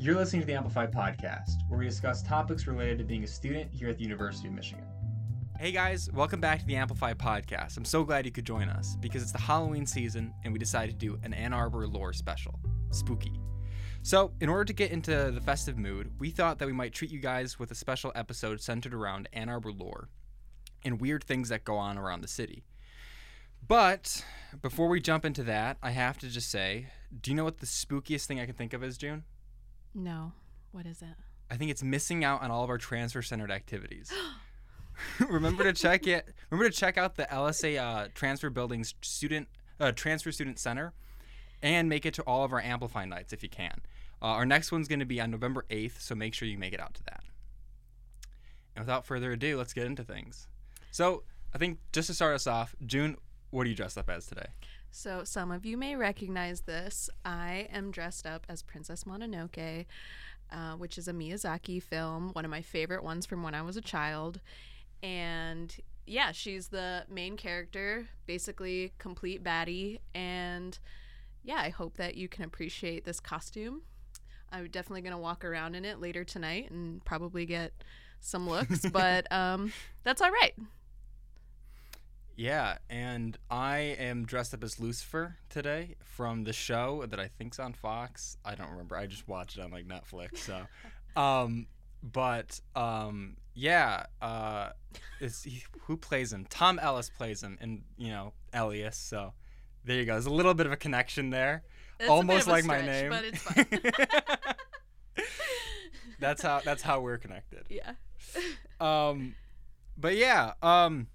You're 0.00 0.14
listening 0.14 0.42
to 0.42 0.46
the 0.46 0.54
Amplified 0.54 0.92
Podcast, 0.92 1.56
where 1.66 1.76
we 1.76 1.84
discuss 1.84 2.22
topics 2.22 2.68
related 2.68 2.98
to 2.98 3.04
being 3.04 3.24
a 3.24 3.26
student 3.26 3.68
here 3.72 3.88
at 3.88 3.96
the 3.96 4.04
University 4.04 4.46
of 4.46 4.54
Michigan. 4.54 4.84
Hey 5.58 5.72
guys, 5.72 6.08
welcome 6.12 6.40
back 6.40 6.60
to 6.60 6.66
the 6.66 6.76
Amplify 6.76 7.14
podcast. 7.14 7.76
I'm 7.76 7.84
so 7.84 8.04
glad 8.04 8.24
you 8.24 8.30
could 8.30 8.46
join 8.46 8.68
us 8.68 8.94
because 9.00 9.22
it's 9.22 9.32
the 9.32 9.38
Halloween 9.38 9.86
season 9.86 10.32
and 10.44 10.52
we 10.52 10.60
decided 10.60 10.92
to 10.92 11.04
do 11.04 11.18
an 11.24 11.34
Ann 11.34 11.52
Arbor 11.52 11.88
lore 11.88 12.12
special, 12.12 12.60
Spooky. 12.92 13.40
So, 14.04 14.30
in 14.40 14.48
order 14.48 14.66
to 14.66 14.72
get 14.72 14.92
into 14.92 15.32
the 15.32 15.40
festive 15.40 15.76
mood, 15.76 16.12
we 16.20 16.30
thought 16.30 16.60
that 16.60 16.66
we 16.66 16.72
might 16.72 16.92
treat 16.92 17.10
you 17.10 17.18
guys 17.18 17.58
with 17.58 17.72
a 17.72 17.74
special 17.74 18.12
episode 18.14 18.60
centered 18.60 18.94
around 18.94 19.28
Ann 19.32 19.48
Arbor 19.48 19.72
lore 19.72 20.10
and 20.84 21.00
weird 21.00 21.24
things 21.24 21.48
that 21.48 21.64
go 21.64 21.76
on 21.76 21.98
around 21.98 22.20
the 22.20 22.28
city. 22.28 22.62
But 23.66 24.24
before 24.62 24.86
we 24.86 25.00
jump 25.00 25.24
into 25.24 25.42
that, 25.42 25.76
I 25.82 25.90
have 25.90 26.18
to 26.18 26.28
just 26.28 26.52
say, 26.52 26.86
do 27.20 27.32
you 27.32 27.36
know 27.36 27.42
what 27.42 27.58
the 27.58 27.66
spookiest 27.66 28.26
thing 28.26 28.38
I 28.38 28.46
can 28.46 28.54
think 28.54 28.72
of 28.72 28.84
is, 28.84 28.96
June? 28.96 29.24
No. 29.94 30.32
What 30.72 30.86
is 30.86 31.02
it? 31.02 31.14
I 31.50 31.56
think 31.56 31.70
it's 31.70 31.82
missing 31.82 32.24
out 32.24 32.42
on 32.42 32.50
all 32.50 32.62
of 32.62 32.70
our 32.70 32.78
transfer 32.78 33.22
centered 33.22 33.50
activities. 33.50 34.12
remember 35.28 35.64
to 35.64 35.72
check 35.72 36.06
it. 36.06 36.28
Remember 36.50 36.70
to 36.70 36.76
check 36.76 36.98
out 36.98 37.16
the 37.16 37.24
LSA 37.24 37.78
uh, 37.80 38.08
Transfer 38.14 38.50
Building's 38.50 38.94
student 39.00 39.48
uh, 39.80 39.92
Transfer 39.92 40.32
Student 40.32 40.58
Center, 40.58 40.92
and 41.62 41.88
make 41.88 42.04
it 42.04 42.14
to 42.14 42.22
all 42.22 42.44
of 42.44 42.52
our 42.52 42.60
Amplify 42.60 43.04
nights 43.04 43.32
if 43.32 43.42
you 43.42 43.48
can. 43.48 43.80
Uh, 44.20 44.26
our 44.26 44.46
next 44.46 44.72
one's 44.72 44.88
going 44.88 44.98
to 44.98 45.06
be 45.06 45.20
on 45.20 45.30
November 45.30 45.64
eighth, 45.70 46.00
so 46.00 46.14
make 46.14 46.34
sure 46.34 46.48
you 46.48 46.58
make 46.58 46.72
it 46.72 46.80
out 46.80 46.94
to 46.94 47.04
that. 47.04 47.22
And 48.74 48.84
without 48.84 49.06
further 49.06 49.32
ado, 49.32 49.56
let's 49.56 49.72
get 49.72 49.86
into 49.86 50.02
things. 50.02 50.48
So 50.90 51.22
I 51.54 51.58
think 51.58 51.78
just 51.92 52.08
to 52.08 52.14
start 52.14 52.34
us 52.34 52.46
off, 52.46 52.74
June, 52.84 53.16
what 53.50 53.66
are 53.66 53.70
you 53.70 53.76
dressed 53.76 53.98
up 53.98 54.10
as 54.10 54.26
today? 54.26 54.46
So, 54.90 55.22
some 55.24 55.50
of 55.50 55.64
you 55.64 55.76
may 55.76 55.96
recognize 55.96 56.62
this. 56.62 57.10
I 57.24 57.68
am 57.72 57.90
dressed 57.90 58.26
up 58.26 58.46
as 58.48 58.62
Princess 58.62 59.04
Mononoke, 59.04 59.86
uh, 60.50 60.72
which 60.72 60.98
is 60.98 61.08
a 61.08 61.12
Miyazaki 61.12 61.82
film, 61.82 62.30
one 62.32 62.44
of 62.44 62.50
my 62.50 62.62
favorite 62.62 63.04
ones 63.04 63.26
from 63.26 63.42
when 63.42 63.54
I 63.54 63.62
was 63.62 63.76
a 63.76 63.82
child. 63.82 64.40
And 65.02 65.74
yeah, 66.06 66.32
she's 66.32 66.68
the 66.68 67.04
main 67.08 67.36
character, 67.36 68.08
basically 68.26 68.92
complete 68.98 69.44
baddie. 69.44 69.98
And 70.14 70.78
yeah, 71.44 71.60
I 71.60 71.68
hope 71.68 71.96
that 71.98 72.16
you 72.16 72.28
can 72.28 72.44
appreciate 72.44 73.04
this 73.04 73.20
costume. 73.20 73.82
I'm 74.50 74.68
definitely 74.68 75.02
going 75.02 75.12
to 75.12 75.18
walk 75.18 75.44
around 75.44 75.74
in 75.74 75.84
it 75.84 76.00
later 76.00 76.24
tonight 76.24 76.70
and 76.70 77.04
probably 77.04 77.44
get 77.44 77.72
some 78.20 78.48
looks, 78.48 78.86
but 78.92 79.30
um, 79.30 79.72
that's 80.02 80.22
all 80.22 80.30
right. 80.30 80.54
Yeah, 82.38 82.78
and 82.88 83.36
I 83.50 83.96
am 83.98 84.24
dressed 84.24 84.54
up 84.54 84.62
as 84.62 84.78
Lucifer 84.78 85.38
today 85.50 85.96
from 86.04 86.44
the 86.44 86.52
show 86.52 87.04
that 87.08 87.18
I 87.18 87.26
think's 87.26 87.58
on 87.58 87.72
Fox. 87.72 88.36
I 88.44 88.54
don't 88.54 88.70
remember. 88.70 88.96
I 88.96 89.06
just 89.06 89.26
watched 89.26 89.58
it 89.58 89.62
on 89.62 89.72
like 89.72 89.88
Netflix. 89.88 90.38
So, 90.38 90.60
um, 91.20 91.66
but 92.00 92.60
um, 92.76 93.38
yeah, 93.54 94.06
uh, 94.22 94.68
he, 95.18 95.64
who 95.80 95.96
plays 95.96 96.32
him? 96.32 96.46
Tom 96.48 96.78
Ellis 96.78 97.10
plays 97.10 97.42
him, 97.42 97.58
and 97.60 97.82
you 97.96 98.10
know 98.10 98.32
Elias. 98.54 98.96
So 98.96 99.32
there 99.84 99.96
you 99.96 100.04
go. 100.04 100.12
There's 100.12 100.26
a 100.26 100.32
little 100.32 100.54
bit 100.54 100.66
of 100.66 100.70
a 100.70 100.76
connection 100.76 101.30
there. 101.30 101.64
It's 101.98 102.08
Almost 102.08 102.46
like 102.46 102.62
a 102.62 102.66
my 102.68 102.80
name. 102.82 103.10
but 103.10 103.24
it's 103.24 103.42
fine. 103.42 103.66
that's 106.20 106.40
how 106.40 106.60
that's 106.64 106.82
how 106.82 107.00
we're 107.00 107.18
connected. 107.18 107.64
yeah. 107.68 107.94
Um, 108.80 109.34
but 109.96 110.14
yeah, 110.14 110.52
um, 110.62 111.08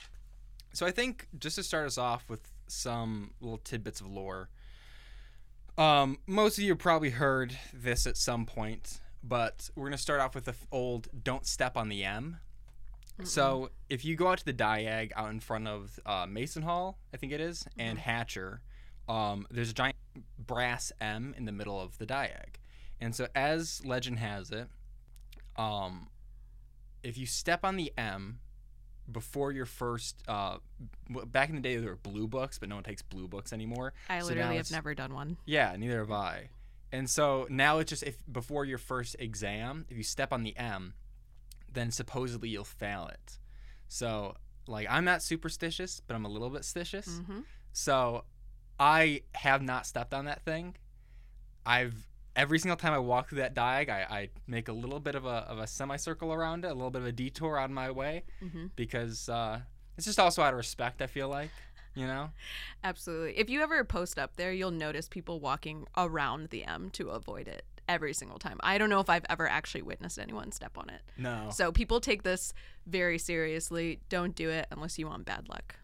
so 0.74 0.86
I 0.86 0.92
think 0.92 1.28
just 1.40 1.56
to 1.56 1.64
start 1.64 1.86
us 1.86 1.98
off 1.98 2.30
with 2.30 2.52
some 2.68 3.32
little 3.40 3.60
tidbits 3.60 4.02
of 4.02 4.08
lore. 4.08 4.50
Um, 5.78 6.20
most 6.28 6.58
of 6.58 6.64
you 6.64 6.72
have 6.72 6.80
probably 6.80 7.12
heard 7.12 7.58
this 7.74 8.06
at 8.06 8.18
some 8.18 8.46
point, 8.46 9.00
but 9.24 9.70
we're 9.76 9.86
gonna 9.86 9.98
start 9.98 10.20
off 10.20 10.36
with 10.36 10.46
the 10.46 10.56
old 10.72 11.08
"Don't 11.24 11.46
step 11.46 11.78
on 11.78 11.90
the 11.90 12.04
M." 12.04 12.38
So 13.24 13.70
if 13.90 14.04
you 14.04 14.16
go 14.16 14.30
out 14.30 14.40
to 14.40 14.46
the 14.46 14.54
Diag 14.54 15.12
out 15.16 15.30
in 15.30 15.40
front 15.40 15.68
of 15.68 16.00
uh, 16.06 16.26
Mason 16.28 16.64
Hall, 16.64 16.98
I 17.14 17.18
think 17.18 17.32
it 17.32 17.40
is, 17.40 17.66
and 17.78 18.00
Hatcher, 18.00 18.62
um, 19.08 19.46
there's 19.52 19.70
a 19.70 19.74
giant 19.74 19.98
brass 20.40 20.92
M 21.00 21.36
in 21.38 21.46
the 21.46 21.52
middle 21.52 21.80
of 21.80 21.98
the 22.00 22.08
Diag, 22.08 22.56
and 23.00 23.16
so 23.16 23.28
as 23.36 23.86
legend 23.86 24.20
has 24.20 24.50
it, 24.50 24.68
um, 25.58 26.10
if 27.04 27.18
you 27.18 27.28
step 27.28 27.64
on 27.64 27.76
the 27.76 27.94
M 27.98 28.40
before 29.12 29.52
your 29.52 29.66
first, 29.66 30.22
uh, 30.28 30.58
back 31.26 31.50
in 31.50 31.56
the 31.56 31.62
day 31.62 31.78
there 31.78 31.90
were 31.90 31.96
blue 31.96 32.28
books, 32.28 32.58
but 32.60 32.70
no 32.70 32.76
one 32.76 32.84
takes 32.84 33.02
blue 33.02 33.28
books 33.28 33.54
anymore. 33.54 33.94
i 34.10 34.20
so 34.20 34.28
literally 34.28 34.58
have 34.58 34.72
never 34.72 34.94
done 34.96 35.14
one. 35.14 35.38
Yeah, 35.46 35.76
neither 35.78 36.00
have 36.00 36.12
I. 36.12 36.50
And 36.92 37.10
so 37.10 37.48
now 37.50 37.80
it's 37.80 37.90
just 37.90 38.04
if 38.04 38.18
before 38.32 38.66
your 38.66 38.78
first 38.78 39.16
exam, 39.20 39.86
if 39.90 39.98
you 39.98 40.04
step 40.04 40.32
on 40.32 40.44
the 40.44 40.56
M, 40.56 40.94
then 41.72 41.92
supposedly 41.92 42.50
you'll 42.50 42.64
fail 42.64 43.08
it. 43.12 43.40
So 43.88 44.36
like 44.68 44.88
I'm 44.90 45.04
not 45.04 45.22
superstitious, 45.22 46.02
but 46.06 46.16
I'm 46.16 46.26
a 46.26 46.30
little 46.30 46.50
bit 46.50 46.62
stitious. 46.62 47.20
hmm 47.26 47.42
So 47.72 48.26
I 48.80 49.24
have 49.36 49.62
not 49.62 49.86
stepped 49.86 50.14
on 50.14 50.26
that 50.26 50.44
thing. 50.46 50.76
I've 51.66 51.96
every 52.36 52.60
single 52.60 52.78
time 52.78 52.94
I 52.94 53.00
walk 53.00 53.30
through 53.30 53.40
that 53.40 53.54
diag, 53.56 53.90
I, 53.90 54.02
I 54.10 54.30
make 54.48 54.68
a 54.68 54.74
little 54.74 55.00
bit 55.00 55.16
of 55.16 55.26
a 55.26 55.46
of 55.48 55.60
a 55.60 55.68
semicircle 55.68 56.32
around 56.34 56.66
it, 56.66 56.72
a 56.72 56.74
little 56.74 56.92
bit 56.92 57.02
of 57.02 57.08
a 57.08 57.12
detour 57.12 57.58
on 57.60 57.74
my 57.74 57.92
way, 57.92 58.24
hmm 58.40 58.68
because 58.76 59.30
uh, 59.30 59.60
it's 59.98 60.06
just 60.06 60.20
also 60.20 60.42
out 60.42 60.54
of 60.54 60.58
respect. 60.58 61.02
I 61.02 61.08
feel 61.08 61.30
like, 61.30 61.52
you 61.96 62.08
know. 62.08 62.30
Absolutely. 62.84 63.38
If 63.38 63.50
you 63.50 63.62
ever 63.62 63.84
post 63.84 64.18
up 64.18 64.36
there, 64.36 64.52
you'll 64.52 64.72
notice 64.72 65.08
people 65.08 65.40
walking 65.40 65.86
around 65.96 66.50
the 66.50 66.64
M 66.66 66.90
to 66.92 67.10
avoid 67.10 67.48
it 67.48 67.64
every 67.88 68.14
single 68.14 68.40
time. 68.40 68.58
I 68.64 68.78
don't 68.78 68.90
know 68.90 69.00
if 69.02 69.10
I've 69.10 69.26
ever 69.30 69.48
actually 69.48 69.82
witnessed 69.84 70.18
anyone 70.18 70.52
step 70.52 70.78
on 70.78 70.90
it. 70.90 71.02
No. 71.18 71.50
So 71.52 71.72
people 71.72 72.00
take 72.00 72.24
this 72.24 72.54
very 72.88 73.18
seriously. 73.20 74.00
Don't 74.10 74.36
do 74.36 74.50
it 74.50 74.68
unless 74.72 74.98
you 74.98 75.08
want 75.08 75.26
bad 75.26 75.50
luck. 75.50 75.76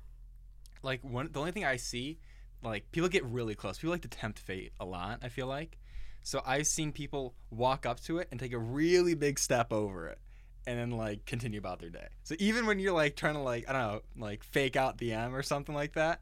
like 0.81 1.03
one 1.03 1.29
the 1.31 1.39
only 1.39 1.51
thing 1.51 1.65
I 1.65 1.75
see, 1.75 2.17
like 2.63 2.89
people 2.91 3.09
get 3.09 3.23
really 3.25 3.53
close. 3.53 3.77
People 3.77 3.91
like 3.91 4.01
to 4.01 4.07
tempt 4.07 4.39
fate 4.39 4.71
a 4.79 4.85
lot. 4.85 5.19
I 5.21 5.27
feel 5.29 5.47
like, 5.47 5.77
so 6.23 6.41
I've 6.45 6.67
seen 6.67 6.91
people 6.91 7.33
walk 7.49 7.85
up 7.85 7.99
to 8.01 8.17
it 8.19 8.27
and 8.31 8.39
take 8.39 8.53
a 8.53 8.57
really 8.59 9.13
big 9.15 9.39
step 9.39 9.71
over 9.73 10.07
it, 10.07 10.19
and 10.67 10.77
then 10.77 10.91
like 10.91 11.25
continue 11.25 11.59
about 11.59 11.79
their 11.79 11.89
day. 11.89 12.07
So 12.23 12.35
even 12.39 12.65
when 12.65 12.79
you're 12.79 12.93
like 12.93 13.15
trying 13.15 13.35
to 13.35 13.41
like 13.41 13.69
I 13.69 13.73
don't 13.73 13.81
know 13.81 14.01
like 14.17 14.43
fake 14.43 14.75
out 14.75 14.97
the 14.97 15.13
M 15.13 15.35
or 15.35 15.41
something 15.43 15.73
like 15.75 15.93
that, 15.93 16.21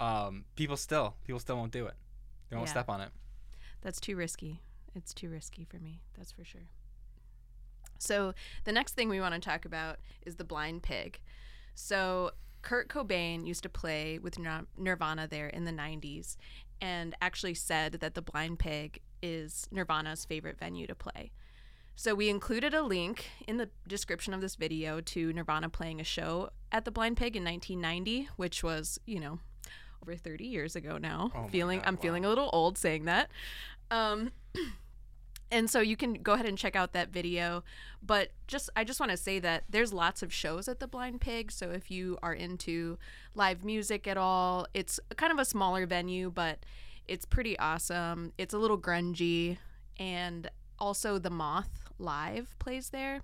um, 0.00 0.44
people 0.56 0.76
still 0.76 1.16
people 1.24 1.40
still 1.40 1.56
won't 1.56 1.72
do 1.72 1.86
it. 1.86 1.94
They 2.50 2.56
won't 2.56 2.68
Yeah. 2.68 2.72
step 2.72 2.88
on 2.88 3.00
it. 3.00 3.10
That's 3.82 4.00
too 4.00 4.16
risky. 4.16 4.60
It's 4.94 5.12
too 5.14 5.28
risky 5.28 5.64
for 5.64 5.78
me. 5.78 6.00
That's 6.16 6.32
for 6.32 6.44
sure. 6.44 6.68
So, 8.00 8.32
the 8.64 8.72
next 8.72 8.94
thing 8.94 9.08
we 9.08 9.20
want 9.20 9.34
to 9.34 9.40
talk 9.40 9.64
about 9.64 9.98
is 10.24 10.36
the 10.36 10.44
blind 10.44 10.82
pig. 10.82 11.20
So, 11.74 12.30
Kurt 12.62 12.88
Cobain 12.88 13.46
used 13.46 13.62
to 13.64 13.68
play 13.68 14.18
with 14.18 14.38
Nirvana 14.76 15.26
there 15.28 15.48
in 15.48 15.64
the 15.64 15.72
90s 15.72 16.36
and 16.80 17.14
actually 17.20 17.54
said 17.54 17.92
that 17.94 18.14
the 18.14 18.22
blind 18.22 18.58
pig 18.58 19.00
is 19.22 19.68
Nirvana's 19.70 20.24
favorite 20.24 20.58
venue 20.58 20.86
to 20.86 20.94
play. 20.94 21.32
So, 21.96 22.14
we 22.14 22.28
included 22.28 22.74
a 22.74 22.82
link 22.82 23.28
in 23.48 23.56
the 23.56 23.70
description 23.88 24.32
of 24.32 24.40
this 24.40 24.54
video 24.54 25.00
to 25.00 25.32
Nirvana 25.32 25.68
playing 25.68 26.00
a 26.00 26.04
show 26.04 26.50
at 26.70 26.84
the 26.84 26.92
Blind 26.92 27.16
Pig 27.16 27.34
in 27.34 27.42
1990, 27.42 28.28
which 28.36 28.62
was, 28.62 29.00
you 29.04 29.18
know, 29.18 29.40
over 30.02 30.14
30 30.14 30.44
years 30.44 30.76
ago 30.76 30.96
now. 30.96 31.32
Oh 31.34 31.48
feeling 31.48 31.78
God, 31.80 31.88
I'm 31.88 31.94
wow. 31.96 32.00
feeling 32.00 32.24
a 32.24 32.28
little 32.28 32.50
old 32.52 32.78
saying 32.78 33.06
that. 33.06 33.30
Um, 33.90 34.30
and 35.50 35.70
so 35.70 35.80
you 35.80 35.96
can 35.96 36.14
go 36.14 36.34
ahead 36.34 36.46
and 36.46 36.58
check 36.58 36.76
out 36.76 36.92
that 36.92 37.10
video. 37.10 37.64
But 38.02 38.30
just 38.46 38.70
I 38.76 38.84
just 38.84 39.00
want 39.00 39.10
to 39.10 39.16
say 39.16 39.38
that 39.40 39.64
there's 39.68 39.92
lots 39.92 40.22
of 40.22 40.32
shows 40.32 40.68
at 40.68 40.80
the 40.80 40.86
Blind 40.86 41.20
Pig. 41.20 41.50
So 41.50 41.70
if 41.70 41.90
you 41.90 42.18
are 42.22 42.34
into 42.34 42.98
live 43.34 43.64
music 43.64 44.06
at 44.06 44.16
all, 44.16 44.66
it's 44.74 45.00
kind 45.16 45.32
of 45.32 45.38
a 45.38 45.44
smaller 45.44 45.86
venue, 45.86 46.30
but 46.30 46.64
it's 47.06 47.24
pretty 47.24 47.58
awesome. 47.58 48.32
It's 48.36 48.54
a 48.54 48.58
little 48.58 48.78
grungy, 48.78 49.58
and 49.98 50.50
also 50.78 51.18
the 51.18 51.30
Moth 51.30 51.88
Live 51.98 52.54
plays 52.58 52.90
there. 52.90 53.22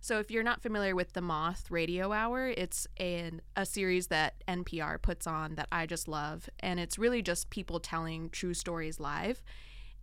So 0.00 0.20
if 0.20 0.30
you're 0.30 0.44
not 0.44 0.62
familiar 0.62 0.94
with 0.94 1.14
the 1.14 1.20
Moth 1.20 1.68
Radio 1.68 2.12
Hour, 2.12 2.46
it's 2.48 2.86
an, 2.98 3.40
a 3.56 3.66
series 3.66 4.06
that 4.08 4.34
NPR 4.46 5.02
puts 5.02 5.26
on 5.26 5.56
that 5.56 5.66
I 5.72 5.86
just 5.86 6.06
love, 6.06 6.48
and 6.60 6.78
it's 6.78 6.98
really 6.98 7.22
just 7.22 7.50
people 7.50 7.80
telling 7.80 8.30
true 8.30 8.54
stories 8.54 9.00
live, 9.00 9.42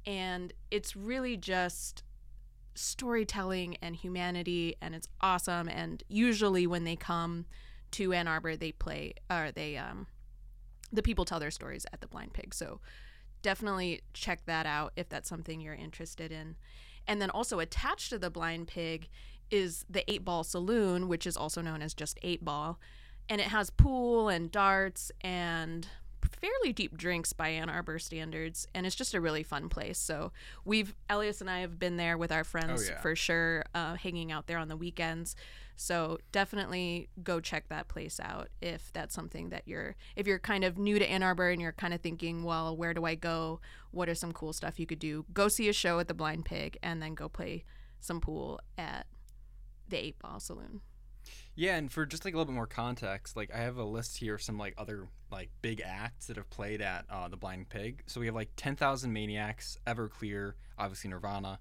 and 0.05 0.53
it's 0.71 0.95
really 0.95 1.37
just 1.37 2.03
storytelling 2.75 3.77
and 3.81 3.95
humanity, 3.95 4.75
and 4.81 4.95
it's 4.95 5.07
awesome. 5.21 5.69
And 5.69 6.03
usually 6.07 6.67
when 6.67 6.83
they 6.83 6.95
come 6.95 7.45
to 7.91 8.13
Ann 8.13 8.27
Arbor, 8.27 8.55
they 8.55 8.71
play 8.71 9.13
or 9.29 9.51
they 9.53 9.77
um 9.77 10.07
the 10.91 11.03
people 11.03 11.25
tell 11.25 11.39
their 11.39 11.51
stories 11.51 11.85
at 11.91 12.01
the 12.01 12.07
Blind 12.07 12.33
Pig. 12.33 12.53
So 12.53 12.79
definitely 13.41 14.01
check 14.13 14.45
that 14.45 14.65
out 14.65 14.93
if 14.95 15.09
that's 15.09 15.27
something 15.27 15.59
you're 15.59 15.73
interested 15.73 16.31
in. 16.31 16.55
And 17.07 17.21
then 17.21 17.29
also 17.29 17.59
attached 17.59 18.09
to 18.11 18.19
the 18.19 18.29
Blind 18.29 18.67
Pig 18.67 19.09
is 19.51 19.85
the 19.89 20.09
Eight 20.09 20.23
Ball 20.23 20.43
Saloon, 20.43 21.07
which 21.07 21.27
is 21.27 21.35
also 21.35 21.61
known 21.61 21.81
as 21.81 21.93
just 21.93 22.17
Eight 22.21 22.45
Ball. 22.45 22.79
And 23.27 23.41
it 23.41 23.47
has 23.47 23.69
pool 23.69 24.29
and 24.29 24.51
darts 24.51 25.11
and 25.21 25.87
fairly 26.33 26.73
deep 26.73 26.97
drinks 26.97 27.33
by 27.33 27.49
Ann 27.49 27.69
Arbor 27.69 27.99
standards, 27.99 28.67
and 28.73 28.85
it's 28.85 28.95
just 28.95 29.13
a 29.13 29.21
really 29.21 29.43
fun 29.43 29.69
place. 29.69 29.97
So 29.97 30.31
we've 30.65 30.95
Elias 31.09 31.41
and 31.41 31.49
I 31.49 31.59
have 31.59 31.79
been 31.79 31.97
there 31.97 32.17
with 32.17 32.31
our 32.31 32.43
friends 32.43 32.89
yeah. 32.89 32.99
for 33.01 33.15
sure, 33.15 33.63
uh, 33.73 33.95
hanging 33.95 34.31
out 34.31 34.47
there 34.47 34.57
on 34.57 34.67
the 34.67 34.77
weekends. 34.77 35.35
So 35.75 36.19
definitely 36.31 37.09
go 37.23 37.39
check 37.39 37.67
that 37.69 37.87
place 37.87 38.19
out 38.19 38.49
if 38.61 38.91
that's 38.93 39.15
something 39.15 39.49
that 39.49 39.63
you're 39.65 39.95
if 40.15 40.27
you're 40.27 40.39
kind 40.39 40.63
of 40.63 40.77
new 40.77 40.99
to 40.99 41.09
Ann 41.09 41.23
Arbor 41.23 41.49
and 41.49 41.61
you're 41.61 41.71
kind 41.71 41.93
of 41.93 42.01
thinking, 42.01 42.43
well, 42.43 42.75
where 42.77 42.93
do 42.93 43.05
I 43.05 43.15
go? 43.15 43.59
What 43.91 44.09
are 44.09 44.15
some 44.15 44.31
cool 44.31 44.53
stuff 44.53 44.79
you 44.79 44.85
could 44.85 44.99
do? 44.99 45.25
Go 45.33 45.47
see 45.47 45.69
a 45.69 45.73
show 45.73 45.99
at 45.99 46.07
the 46.07 46.13
Blind 46.13 46.45
Pig 46.45 46.77
and 46.83 47.01
then 47.01 47.15
go 47.15 47.27
play 47.27 47.63
some 47.99 48.21
pool 48.21 48.59
at 48.77 49.07
the 49.87 49.97
Eight 49.97 50.19
Ball 50.19 50.39
Saloon. 50.39 50.81
Yeah, 51.55 51.75
and 51.75 51.91
for 51.91 52.05
just 52.05 52.25
like 52.25 52.33
a 52.33 52.37
little 52.37 52.51
bit 52.51 52.55
more 52.55 52.67
context, 52.67 53.35
like 53.35 53.53
I 53.53 53.59
have 53.59 53.77
a 53.77 53.83
list 53.83 54.17
here 54.17 54.35
of 54.35 54.41
some 54.41 54.57
like 54.57 54.73
other 54.77 55.07
like 55.31 55.49
big 55.61 55.81
acts 55.85 56.27
that 56.27 56.37
have 56.37 56.49
played 56.49 56.81
at 56.81 57.05
uh, 57.09 57.27
the 57.27 57.37
Blind 57.37 57.69
Pig. 57.69 58.03
So 58.07 58.19
we 58.19 58.25
have 58.25 58.35
like 58.35 58.49
Ten 58.55 58.75
Thousand 58.75 59.13
Maniacs, 59.13 59.77
Everclear, 59.85 60.53
obviously 60.77 61.09
Nirvana, 61.09 61.59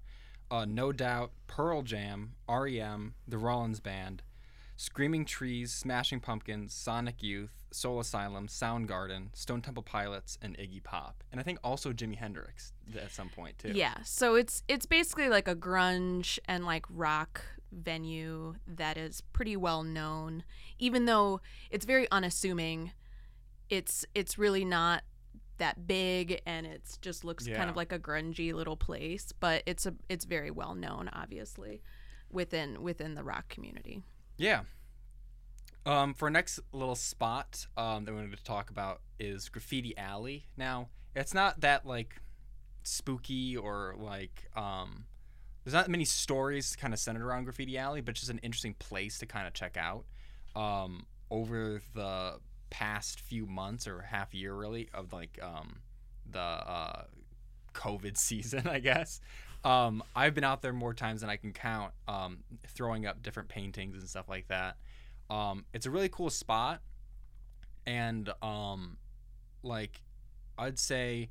uh, 0.49 0.65
No 0.65 0.91
Doubt, 0.91 1.31
Pearl 1.47 1.83
Jam, 1.83 2.33
REM, 2.49 3.13
The 3.27 3.37
Rollins 3.37 3.79
Band, 3.79 4.23
Screaming 4.77 5.25
Trees, 5.25 5.71
Smashing 5.71 6.19
Pumpkins, 6.19 6.73
Sonic 6.73 7.21
Youth, 7.21 7.63
Soul 7.71 7.99
Asylum, 7.99 8.47
Soundgarden, 8.47 9.35
Stone 9.35 9.61
Temple 9.61 9.83
Pilots, 9.83 10.37
and 10.41 10.57
Iggy 10.57 10.83
Pop, 10.83 11.23
and 11.31 11.39
I 11.39 11.43
think 11.43 11.59
also 11.63 11.93
Jimi 11.93 12.15
Hendrix 12.15 12.73
at 12.99 13.11
some 13.11 13.29
point 13.29 13.59
too. 13.59 13.71
Yeah, 13.73 13.95
so 14.03 14.35
it's 14.35 14.63
it's 14.67 14.87
basically 14.87 15.29
like 15.29 15.47
a 15.47 15.55
grunge 15.55 16.39
and 16.47 16.65
like 16.65 16.85
rock 16.89 17.41
venue 17.73 18.55
that 18.67 18.97
is 18.97 19.21
pretty 19.33 19.57
well 19.57 19.83
known 19.83 20.43
even 20.79 21.05
though 21.05 21.41
it's 21.71 21.85
very 21.85 22.09
unassuming 22.11 22.91
it's 23.69 24.05
it's 24.13 24.37
really 24.37 24.65
not 24.65 25.03
that 25.57 25.87
big 25.87 26.41
and 26.45 26.65
it's 26.65 26.97
just 26.97 27.23
looks 27.23 27.47
kind 27.47 27.69
of 27.69 27.75
like 27.75 27.91
a 27.91 27.99
grungy 27.99 28.53
little 28.53 28.75
place 28.75 29.31
but 29.39 29.63
it's 29.65 29.85
a 29.85 29.93
it's 30.09 30.25
very 30.25 30.51
well 30.51 30.73
known 30.75 31.09
obviously 31.13 31.81
within 32.31 32.81
within 32.81 33.13
the 33.15 33.23
rock 33.23 33.47
community 33.49 34.03
Yeah. 34.37 34.61
Um, 35.85 36.13
for 36.13 36.27
our 36.27 36.31
next 36.31 36.59
little 36.71 36.95
spot 36.95 37.67
um, 37.75 38.05
that 38.05 38.11
we 38.11 38.17
wanted 38.21 38.37
to 38.37 38.43
talk 38.43 38.69
about 38.69 39.01
is 39.19 39.49
Graffiti 39.49 39.97
Alley. 39.97 40.47
Now, 40.55 40.87
it's 41.13 41.33
not 41.33 41.59
that 41.59 41.85
like 41.85 42.21
spooky 42.83 43.57
or 43.57 43.93
like 43.97 44.47
um, 44.55 45.05
there's 45.63 45.73
not 45.73 45.87
many 45.89 46.05
stories 46.05 46.75
kind 46.75 46.93
of 46.93 46.99
centered 46.99 47.25
around 47.25 47.45
Graffiti 47.45 47.77
Alley, 47.77 48.01
but 48.01 48.15
just 48.15 48.29
an 48.29 48.39
interesting 48.39 48.75
place 48.79 49.17
to 49.19 49.25
kind 49.25 49.47
of 49.47 49.53
check 49.53 49.77
out. 49.77 50.05
Um, 50.55 51.05
over 51.31 51.81
the 51.95 52.39
past 52.69 53.19
few 53.21 53.45
months 53.45 53.87
or 53.87 54.01
half 54.01 54.33
year, 54.33 54.53
really, 54.53 54.89
of 54.93 55.13
like 55.13 55.39
um, 55.41 55.79
the 56.29 56.39
uh, 56.39 57.03
COVID 57.73 58.17
season, 58.17 58.67
I 58.67 58.79
guess. 58.79 59.21
Um, 59.63 60.03
I've 60.15 60.33
been 60.33 60.43
out 60.43 60.61
there 60.61 60.73
more 60.73 60.93
times 60.93 61.21
than 61.21 61.29
I 61.29 61.37
can 61.37 61.53
count, 61.53 61.93
um, 62.07 62.39
throwing 62.67 63.05
up 63.05 63.23
different 63.23 63.47
paintings 63.47 63.97
and 63.97 64.09
stuff 64.09 64.27
like 64.27 64.47
that. 64.49 64.75
Um, 65.29 65.65
it's 65.73 65.85
a 65.85 65.91
really 65.91 66.09
cool 66.09 66.29
spot, 66.29 66.81
and 67.85 68.29
um, 68.41 68.97
like 69.63 70.01
I'd 70.57 70.77
say 70.77 71.29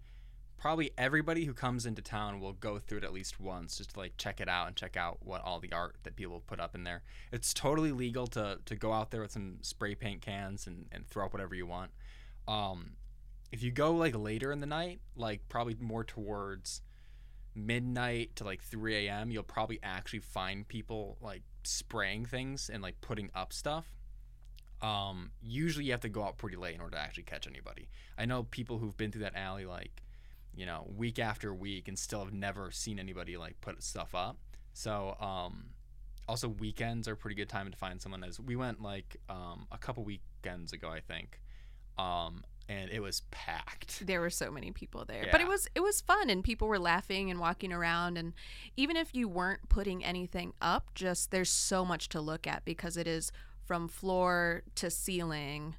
probably 0.62 0.92
everybody 0.96 1.44
who 1.44 1.52
comes 1.52 1.86
into 1.86 2.00
town 2.00 2.38
will 2.38 2.52
go 2.52 2.78
through 2.78 2.98
it 2.98 3.02
at 3.02 3.12
least 3.12 3.40
once 3.40 3.78
just 3.78 3.94
to 3.94 3.98
like 3.98 4.16
check 4.16 4.40
it 4.40 4.48
out 4.48 4.68
and 4.68 4.76
check 4.76 4.96
out 4.96 5.18
what 5.20 5.42
all 5.42 5.58
the 5.58 5.72
art 5.72 5.96
that 6.04 6.14
people 6.14 6.40
put 6.46 6.60
up 6.60 6.76
in 6.76 6.84
there. 6.84 7.02
It's 7.32 7.52
totally 7.52 7.90
legal 7.90 8.28
to 8.28 8.60
to 8.64 8.76
go 8.76 8.92
out 8.92 9.10
there 9.10 9.22
with 9.22 9.32
some 9.32 9.56
spray 9.62 9.96
paint 9.96 10.20
cans 10.20 10.68
and, 10.68 10.86
and 10.92 11.04
throw 11.04 11.26
up 11.26 11.32
whatever 11.32 11.56
you 11.56 11.66
want. 11.66 11.90
Um, 12.46 12.92
if 13.50 13.60
you 13.64 13.72
go 13.72 13.90
like 13.90 14.16
later 14.16 14.52
in 14.52 14.60
the 14.60 14.66
night, 14.66 15.00
like 15.16 15.48
probably 15.48 15.76
more 15.80 16.04
towards 16.04 16.82
midnight 17.56 18.36
to 18.36 18.44
like 18.44 18.62
3 18.62 19.08
a.m., 19.08 19.32
you'll 19.32 19.42
probably 19.42 19.80
actually 19.82 20.20
find 20.20 20.68
people 20.68 21.18
like 21.20 21.42
spraying 21.64 22.24
things 22.24 22.70
and 22.72 22.84
like 22.84 23.00
putting 23.00 23.30
up 23.34 23.52
stuff. 23.52 23.86
Um, 24.80 25.32
usually 25.42 25.86
you 25.86 25.90
have 25.90 26.02
to 26.02 26.08
go 26.08 26.22
out 26.22 26.38
pretty 26.38 26.56
late 26.56 26.76
in 26.76 26.80
order 26.80 26.96
to 26.96 27.02
actually 27.02 27.24
catch 27.24 27.48
anybody. 27.48 27.88
I 28.16 28.26
know 28.26 28.44
people 28.44 28.78
who've 28.78 28.96
been 28.96 29.10
through 29.10 29.22
that 29.22 29.34
alley 29.34 29.66
like, 29.66 30.01
you 30.54 30.66
know, 30.66 30.86
week 30.94 31.18
after 31.18 31.54
week 31.54 31.88
and 31.88 31.98
still 31.98 32.24
have 32.24 32.32
never 32.32 32.70
seen 32.70 32.98
anybody 32.98 33.36
like 33.36 33.60
put 33.60 33.82
stuff 33.82 34.14
up. 34.14 34.38
So, 34.72 35.16
um, 35.20 35.66
also 36.28 36.48
weekends 36.48 37.08
are 37.08 37.12
a 37.12 37.16
pretty 37.16 37.34
good 37.34 37.48
time 37.48 37.70
to 37.70 37.76
find 37.76 38.00
someone 38.00 38.24
as 38.24 38.38
we 38.38 38.56
went 38.56 38.82
like 38.82 39.16
um, 39.28 39.66
a 39.72 39.78
couple 39.78 40.04
weekends 40.04 40.72
ago, 40.72 40.88
I 40.88 41.00
think. 41.00 41.40
Um, 41.98 42.44
and 42.68 42.90
it 42.90 43.00
was 43.00 43.22
packed. 43.30 44.06
there 44.06 44.20
were 44.20 44.30
so 44.30 44.50
many 44.50 44.70
people 44.70 45.04
there 45.04 45.26
but 45.30 45.40
it 45.40 45.48
was 45.48 45.68
it 45.74 45.80
was 45.80 46.00
fun 46.00 46.30
and 46.30 46.44
people 46.44 46.68
were 46.68 46.78
laughing 46.78 47.30
and 47.30 47.40
walking 47.40 47.72
around 47.72 48.16
and 48.16 48.32
even 48.76 48.96
if 48.96 49.14
you 49.14 49.28
weren't 49.28 49.68
putting 49.68 50.04
anything 50.04 50.52
up 50.60 50.94
just 50.94 51.30
there's 51.30 51.50
so 51.50 51.84
much 51.84 52.08
to 52.08 52.20
look 52.20 52.46
at 52.46 52.64
because 52.64 52.96
it 52.96 53.06
is 53.06 53.32
from 53.64 53.88
floor 53.88 54.62
to 54.74 54.90
ceiling 54.90 55.74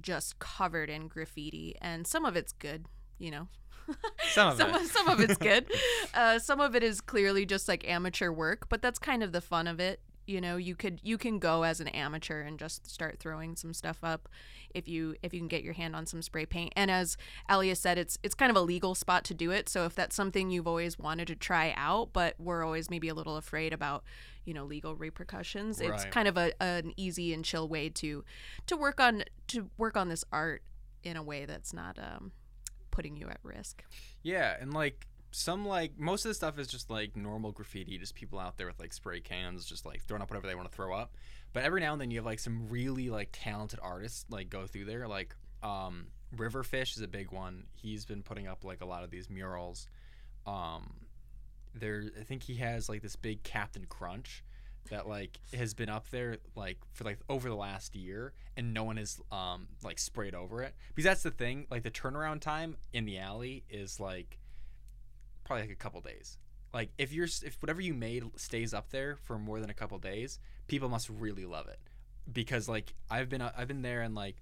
just 0.00 0.38
covered 0.38 0.90
in 0.90 1.08
graffiti 1.08 1.76
and 1.80 2.06
some 2.06 2.24
of 2.24 2.36
it's 2.36 2.52
good 2.52 2.86
you 3.18 3.30
know. 3.30 3.48
Some 4.30 4.48
of 4.48 4.56
some, 4.56 4.74
it. 4.74 4.86
Some 4.86 5.08
of 5.08 5.20
it's 5.20 5.36
good. 5.36 5.66
Uh, 6.14 6.38
some 6.38 6.60
of 6.60 6.76
it 6.76 6.84
is 6.84 7.00
clearly 7.00 7.44
just 7.44 7.66
like 7.66 7.86
amateur 7.88 8.30
work 8.30 8.68
but 8.68 8.80
that's 8.80 9.00
kind 9.00 9.20
of 9.22 9.32
the 9.32 9.40
fun 9.40 9.66
of 9.66 9.80
it 9.80 10.00
you 10.26 10.40
know. 10.40 10.56
You 10.56 10.74
could 10.74 11.00
you 11.02 11.18
can 11.18 11.38
go 11.38 11.62
as 11.62 11.80
an 11.80 11.88
amateur 11.88 12.40
and 12.42 12.58
just 12.58 12.90
start 12.90 13.18
throwing 13.18 13.56
some 13.56 13.74
stuff 13.74 13.98
up 14.02 14.28
if 14.74 14.88
you 14.88 15.16
if 15.22 15.32
you 15.32 15.40
can 15.40 15.48
get 15.48 15.62
your 15.62 15.74
hand 15.74 15.94
on 15.94 16.06
some 16.06 16.22
spray 16.22 16.46
paint. 16.46 16.72
And 16.76 16.90
as 16.90 17.16
Elias 17.48 17.80
said 17.80 17.98
it's 17.98 18.18
it's 18.22 18.34
kind 18.34 18.50
of 18.50 18.56
a 18.56 18.60
legal 18.60 18.94
spot 18.94 19.24
to 19.24 19.34
do 19.34 19.50
it 19.50 19.68
so 19.68 19.84
if 19.84 19.94
that's 19.94 20.16
something 20.16 20.50
you've 20.50 20.66
always 20.66 20.98
wanted 20.98 21.26
to 21.28 21.36
try 21.36 21.74
out 21.76 22.10
but 22.12 22.34
we're 22.38 22.64
always 22.64 22.90
maybe 22.90 23.08
a 23.08 23.14
little 23.14 23.36
afraid 23.36 23.72
about 23.72 24.04
you 24.44 24.54
know 24.54 24.64
legal 24.64 24.94
repercussions 24.94 25.80
it's 25.80 26.04
kind 26.06 26.28
of 26.28 26.36
a 26.36 26.52
an 26.62 26.92
easy 26.96 27.32
and 27.32 27.44
chill 27.44 27.68
way 27.68 27.88
to 27.88 28.24
to 28.66 28.76
work 28.76 29.00
on 29.00 29.24
to 29.48 29.70
work 29.78 29.96
on 29.96 30.08
this 30.08 30.24
art 30.32 30.62
in 31.02 31.16
a 31.16 31.22
way 31.22 31.44
that's 31.44 31.72
not 31.72 31.98
um 31.98 32.32
putting 32.94 33.16
you 33.16 33.28
at 33.28 33.40
risk 33.42 33.84
Yeah, 34.22 34.56
and 34.60 34.72
like 34.72 35.06
some 35.30 35.66
like 35.66 35.98
most 35.98 36.24
of 36.24 36.28
the 36.28 36.34
stuff 36.34 36.60
is 36.60 36.68
just 36.68 36.90
like 36.90 37.16
normal 37.16 37.50
graffiti, 37.50 37.98
just 37.98 38.14
people 38.14 38.38
out 38.38 38.56
there 38.56 38.68
with 38.68 38.78
like 38.78 38.92
spray 38.92 39.20
cans, 39.20 39.64
just 39.64 39.84
like 39.84 40.02
throwing 40.04 40.22
up 40.22 40.30
whatever 40.30 40.46
they 40.46 40.54
want 40.54 40.70
to 40.70 40.74
throw 40.74 40.94
up. 40.94 41.16
But 41.52 41.64
every 41.64 41.80
now 41.80 41.92
and 41.92 42.00
then 42.00 42.10
you 42.12 42.18
have 42.18 42.24
like 42.24 42.38
some 42.38 42.68
really 42.68 43.10
like 43.10 43.30
talented 43.32 43.80
artists 43.82 44.24
like 44.30 44.48
go 44.48 44.66
through 44.66 44.84
there. 44.84 45.08
Like 45.08 45.34
um, 45.62 46.06
Riverfish 46.36 46.96
is 46.96 47.02
a 47.02 47.08
big 47.08 47.32
one. 47.32 47.64
He's 47.74 48.04
been 48.04 48.22
putting 48.22 48.46
up 48.46 48.64
like 48.64 48.80
a 48.80 48.86
lot 48.86 49.02
of 49.02 49.10
these 49.10 49.28
murals. 49.28 49.88
Um, 50.46 50.94
there, 51.74 52.04
I 52.18 52.22
think 52.22 52.44
he 52.44 52.54
has 52.56 52.88
like 52.88 53.02
this 53.02 53.16
big 53.16 53.42
Captain 53.42 53.86
Crunch 53.88 54.44
that 54.90 55.08
like 55.08 55.38
has 55.54 55.74
been 55.74 55.88
up 55.88 56.08
there 56.10 56.38
like 56.54 56.78
for 56.92 57.04
like 57.04 57.18
over 57.28 57.48
the 57.48 57.54
last 57.54 57.94
year 57.94 58.32
and 58.56 58.74
no 58.74 58.84
one 58.84 58.96
has 58.96 59.20
um 59.32 59.68
like 59.82 59.98
sprayed 59.98 60.34
over 60.34 60.62
it. 60.62 60.74
Because 60.94 61.08
that's 61.08 61.22
the 61.22 61.30
thing 61.30 61.66
like 61.70 61.82
the 61.82 61.90
turnaround 61.90 62.40
time 62.40 62.76
in 62.92 63.04
the 63.04 63.18
alley 63.18 63.64
is 63.68 63.98
like 63.98 64.38
probably 65.44 65.62
like 65.62 65.72
a 65.72 65.76
couple 65.76 66.00
days. 66.00 66.38
Like 66.72 66.90
if 66.98 67.12
you're 67.12 67.26
if 67.26 67.56
whatever 67.60 67.80
you 67.80 67.94
made 67.94 68.24
stays 68.36 68.74
up 68.74 68.90
there 68.90 69.16
for 69.16 69.38
more 69.38 69.60
than 69.60 69.70
a 69.70 69.74
couple 69.74 69.98
days 69.98 70.38
people 70.66 70.88
must 70.88 71.08
really 71.08 71.44
love 71.44 71.68
it. 71.68 71.78
Because 72.30 72.68
like 72.68 72.94
i've 73.10 73.28
been 73.28 73.42
i've 73.42 73.68
been 73.68 73.82
there 73.82 74.02
and 74.02 74.14
like 74.14 74.36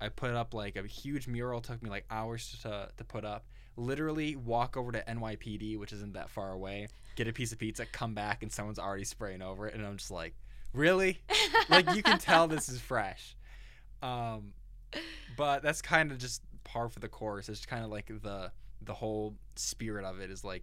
i 0.00 0.08
put 0.08 0.30
up 0.30 0.54
like 0.54 0.76
a 0.76 0.86
huge 0.86 1.26
mural. 1.26 1.60
Took 1.60 1.82
me 1.82 1.90
like 1.90 2.04
hours 2.10 2.58
to 2.62 2.88
to 2.96 3.04
put 3.04 3.24
up 3.24 3.46
literally 3.76 4.36
walk 4.36 4.76
over 4.76 4.92
to 4.92 5.02
nypd 5.08 5.78
which 5.78 5.92
isn't 5.92 6.12
that 6.14 6.30
far 6.30 6.52
away 6.52 6.88
get 7.16 7.26
a 7.28 7.32
piece 7.32 7.52
of 7.52 7.58
pizza 7.58 7.84
come 7.86 8.14
back 8.14 8.42
and 8.42 8.52
someone's 8.52 8.78
already 8.78 9.04
spraying 9.04 9.42
over 9.42 9.66
it 9.66 9.74
and 9.74 9.84
i'm 9.84 9.96
just 9.96 10.10
like 10.10 10.34
really 10.72 11.18
like 11.68 11.92
you 11.94 12.02
can 12.02 12.18
tell 12.18 12.46
this 12.48 12.68
is 12.68 12.80
fresh 12.80 13.36
um 14.02 14.52
but 15.36 15.62
that's 15.62 15.82
kind 15.82 16.10
of 16.12 16.18
just 16.18 16.42
par 16.64 16.88
for 16.88 17.00
the 17.00 17.08
course 17.08 17.48
it's 17.48 17.66
kind 17.66 17.84
of 17.84 17.90
like 17.90 18.06
the 18.22 18.50
the 18.82 18.94
whole 18.94 19.34
spirit 19.56 20.04
of 20.04 20.20
it 20.20 20.30
is 20.30 20.44
like 20.44 20.62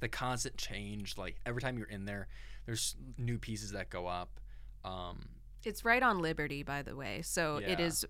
the 0.00 0.08
constant 0.08 0.56
change 0.56 1.16
like 1.16 1.36
every 1.46 1.60
time 1.62 1.78
you're 1.78 1.88
in 1.88 2.04
there 2.04 2.26
there's 2.66 2.96
new 3.18 3.38
pieces 3.38 3.72
that 3.72 3.90
go 3.90 4.06
up 4.06 4.40
um 4.84 5.28
It's 5.64 5.84
right 5.84 6.02
on 6.02 6.18
Liberty, 6.20 6.62
by 6.62 6.82
the 6.82 6.94
way. 6.94 7.22
So 7.22 7.56
it 7.56 7.78
Yeah. 7.80 7.86
is 7.86 8.04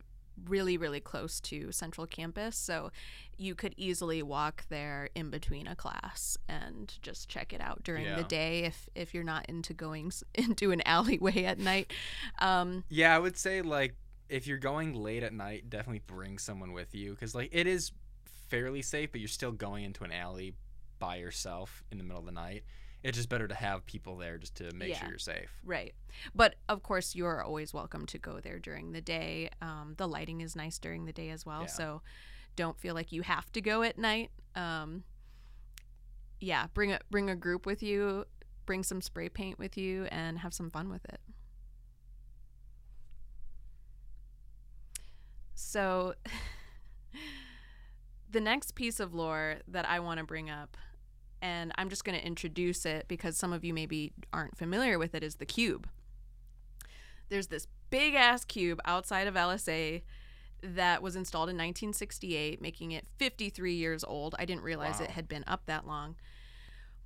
really, 0.49 0.77
really 0.77 1.01
close 1.01 1.41
to 1.41 1.71
Central 1.73 2.07
Campus. 2.07 2.57
So 2.57 2.91
you 3.37 3.55
could 3.55 3.75
easily 3.77 4.23
walk 4.23 4.65
there 4.69 5.09
in 5.15 5.31
between 5.31 5.67
a 5.67 5.75
class 5.77 6.37
and 6.49 6.93
just 7.03 7.29
check 7.29 7.53
it 7.53 7.61
out 7.61 7.83
during 7.83 8.05
Yeah. 8.05 8.17
the 8.17 8.25
day 8.25 8.65
if 8.65 8.89
if 8.95 9.13
you're 9.15 9.25
not 9.25 9.47
into 9.49 9.75
going 9.75 10.13
into 10.35 10.71
an 10.71 10.83
alleyway 10.87 11.45
at 11.45 11.59
night. 11.59 11.93
Um, 12.39 12.85
yeah 12.89 13.15
i 13.15 13.19
would 13.19 13.37
say 13.37 13.63
like 13.63 13.97
if 14.29 14.47
you're 14.47 14.59
going 14.59 14.95
late 14.95 15.23
at 15.23 15.33
night 15.33 15.69
definitely 15.69 16.03
bring 16.07 16.39
someone 16.39 16.73
with 16.73 16.95
you 16.95 17.13
because 17.13 17.35
like 17.35 17.51
it 17.53 17.67
is 17.67 17.93
fairly 18.49 18.83
safe 18.83 19.11
but 19.13 19.21
you're 19.21 19.29
still 19.29 19.53
going 19.53 19.85
into 19.85 20.05
an 20.05 20.13
alley 20.13 20.55
by 20.99 21.17
yourself 21.17 21.83
in 21.91 21.99
the 21.99 22.05
middle 22.05 22.21
of 22.21 22.27
the 22.27 22.33
night 22.33 22.63
it's 23.05 23.17
just 23.17 23.29
better 23.29 23.47
to 23.47 23.55
have 23.55 23.87
people 23.87 24.17
there 24.17 24.39
just 24.39 24.57
to 24.57 24.73
make 24.75 24.89
Yeah. 24.89 24.99
sure 24.99 25.09
you're 25.11 25.19
safe. 25.19 25.51
Right. 25.63 25.95
But 26.35 26.57
of 26.69 26.83
course, 26.83 27.15
you're 27.15 27.43
always 27.43 27.73
welcome 27.73 28.07
to 28.07 28.19
go 28.19 28.41
there 28.41 28.59
during 28.59 28.93
the 28.93 29.01
day. 29.03 29.51
Um, 29.61 29.95
the 29.99 30.09
lighting 30.09 30.41
is 30.41 30.57
nice 30.57 30.79
during 30.79 31.05
the 31.05 31.13
day 31.13 31.29
as 31.31 31.47
well. 31.47 31.63
Yeah. 31.63 31.67
So 31.69 32.03
don't 32.57 32.79
feel 32.81 32.95
like 32.95 33.13
you 33.13 33.23
have 33.23 33.53
to 33.53 33.61
go 33.61 33.83
at 33.83 33.99
night. 33.99 34.31
Um, 34.57 35.05
yeah, 36.41 36.67
bring 36.75 36.93
a 36.93 36.99
bring 37.11 37.31
a 37.31 37.37
group 37.37 37.67
with 37.67 37.83
you, 37.83 38.25
bring 38.67 38.83
some 38.83 39.01
spray 39.01 39.29
paint 39.29 39.59
with 39.59 39.77
you, 39.77 40.05
and 40.07 40.39
have 40.39 40.55
some 40.55 40.71
fun 40.71 40.89
with 40.89 41.05
it. 41.05 41.21
So, 45.55 46.15
the 48.31 48.41
next 48.41 48.75
piece 48.75 49.01
of 49.01 49.15
lore 49.15 49.57
that 49.69 49.89
I 49.89 50.01
want 50.01 50.19
to 50.19 50.25
bring 50.25 50.51
up, 50.51 50.77
and 51.45 51.73
I'm 51.77 51.91
just 51.91 52.07
going 52.07 52.19
to 52.19 52.27
introduce 52.27 52.87
it 52.87 53.07
because 53.07 53.37
some 53.37 53.53
of 53.53 53.67
you 53.67 53.75
maybe 53.75 54.15
aren't 54.33 54.57
familiar 54.57 54.99
with 54.99 55.15
it, 55.15 55.23
is 55.23 55.35
the 55.35 55.45
cube. 55.45 55.87
There's 57.29 57.49
this 57.49 57.67
big 57.91 58.15
ass 58.15 58.47
cube 58.47 58.81
outside 58.87 59.27
of 59.27 59.35
LSA 59.35 60.01
that 60.63 61.03
was 61.03 61.17
installed 61.17 61.51
in 61.51 61.57
1968, 61.57 62.63
making 62.63 62.93
it 62.93 63.07
53 63.19 63.75
years 63.75 64.03
old. 64.05 64.35
I 64.39 64.47
didn't 64.47 64.63
realize 64.63 65.01
Wow. 65.01 65.05
it 65.05 65.11
had 65.11 65.29
been 65.29 65.45
up 65.47 65.67
that 65.67 65.87
long. 65.87 66.17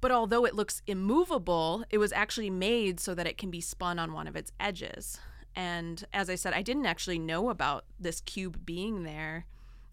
But 0.00 0.12
although 0.12 0.45
it 0.45 0.54
looks 0.54 0.83
immovable, 0.87 1.83
it 1.90 1.99
was 1.99 2.12
actually 2.12 2.50
made 2.50 3.00
so 3.00 3.16
that 3.16 3.26
it 3.26 3.38
can 3.38 3.50
be 3.50 3.61
spun 3.61 3.99
on 3.99 4.12
one 4.12 4.28
of 4.28 4.37
its 4.37 4.52
edges. 4.61 5.18
And 5.57 6.04
as 6.12 6.30
I 6.30 6.37
said, 6.37 6.54
I 6.54 6.62
didn't 6.62 6.87
actually 6.87 7.18
know 7.18 7.50
about 7.50 7.87
this 7.99 8.21
cube 8.21 8.64
being 8.64 9.02
there 9.02 9.47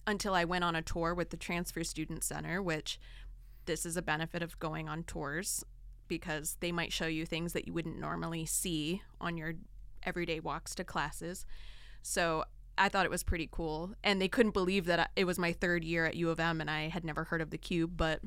until 0.06 0.36
I 0.36 0.44
went 0.46 0.64
on 0.64 0.75
a 0.75 0.84
tour 0.84 1.16
with 1.16 1.32
the 1.32 1.38
Transfer 1.38 1.84
Student 1.84 2.24
Center, 2.24 2.62
which 2.62 3.00
this 3.65 3.86
is 3.86 3.98
a 3.98 4.01
benefit 4.01 4.41
of 4.41 4.57
going 4.60 4.88
on 4.89 5.03
tours 5.03 5.63
because 6.07 6.57
they 6.60 6.72
might 6.72 6.93
show 6.93 7.07
you 7.07 7.25
things 7.25 7.53
that 7.53 7.67
you 7.67 7.74
wouldn't 7.74 8.00
normally 8.00 8.45
see 8.45 9.01
on 9.19 9.38
your 9.38 9.53
everyday 10.03 10.39
walks 10.39 10.75
to 10.75 10.84
classes. 10.84 11.45
So 12.01 12.45
I 12.77 12.89
thought 12.89 13.05
it 13.05 13.12
was 13.12 13.24
pretty 13.24 13.50
cool. 13.51 13.93
And 14.03 14.22
they 14.22 14.27
couldn't 14.27 14.53
believe 14.53 14.86
that 14.86 15.10
it 15.15 15.25
was 15.25 15.39
my 15.39 15.51
third 15.53 15.84
year 15.84 16.05
at 16.05 16.15
U 16.15 16.29
of 16.29 16.39
M 16.39 16.62
and 16.62 16.69
I 16.69 16.89
had 16.89 17.03
never 17.03 17.24
heard 17.25 17.41
of 17.41 17.50
the 17.50 17.57
cube, 17.57 17.93
but 17.98 18.22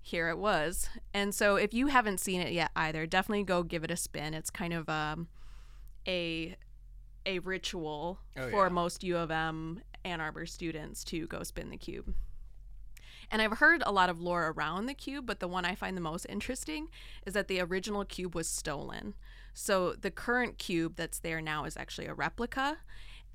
here 0.00 0.28
it 0.28 0.38
was. 0.38 0.88
And 1.12 1.34
so 1.34 1.56
if 1.56 1.72
you 1.72 1.86
haven't 1.86 2.18
seen 2.20 2.40
it 2.40 2.52
yet 2.52 2.70
either, 2.74 3.06
definitely 3.06 3.44
go 3.44 3.62
give 3.62 3.84
it 3.84 3.90
a 3.90 3.96
spin. 3.96 4.34
It's 4.34 4.50
kind 4.50 4.72
of 4.72 4.88
um, 4.88 5.28
a 6.08 6.56
a 7.26 7.38
ritual 7.38 8.18
Oh, 8.36 8.50
for 8.50 8.64
yeah. 8.64 8.68
most 8.68 9.02
U 9.04 9.16
of 9.16 9.30
M 9.30 9.80
Ann 10.04 10.20
Arbor 10.20 10.44
students 10.44 11.04
to 11.04 11.26
go 11.26 11.42
spin 11.42 11.70
the 11.70 11.76
cube. 11.78 12.14
And 13.30 13.40
I've 13.42 13.58
heard 13.58 13.82
a 13.84 13.92
lot 13.92 14.10
of 14.10 14.20
lore 14.20 14.52
around 14.56 14.86
the 14.86 14.94
cube, 14.94 15.26
but 15.26 15.40
the 15.40 15.48
one 15.48 15.64
I 15.64 15.74
find 15.74 15.96
the 15.96 16.00
most 16.00 16.26
interesting 16.28 16.88
is 17.26 17.34
that 17.34 17.48
the 17.48 17.60
original 17.60 18.04
cube 18.04 18.34
was 18.34 18.48
stolen. 18.48 19.14
So 19.52 19.92
the 19.92 20.10
current 20.10 20.58
cube 20.58 20.96
that's 20.96 21.18
there 21.18 21.40
now 21.40 21.64
is 21.64 21.76
actually 21.76 22.06
a 22.06 22.14
replica. 22.14 22.78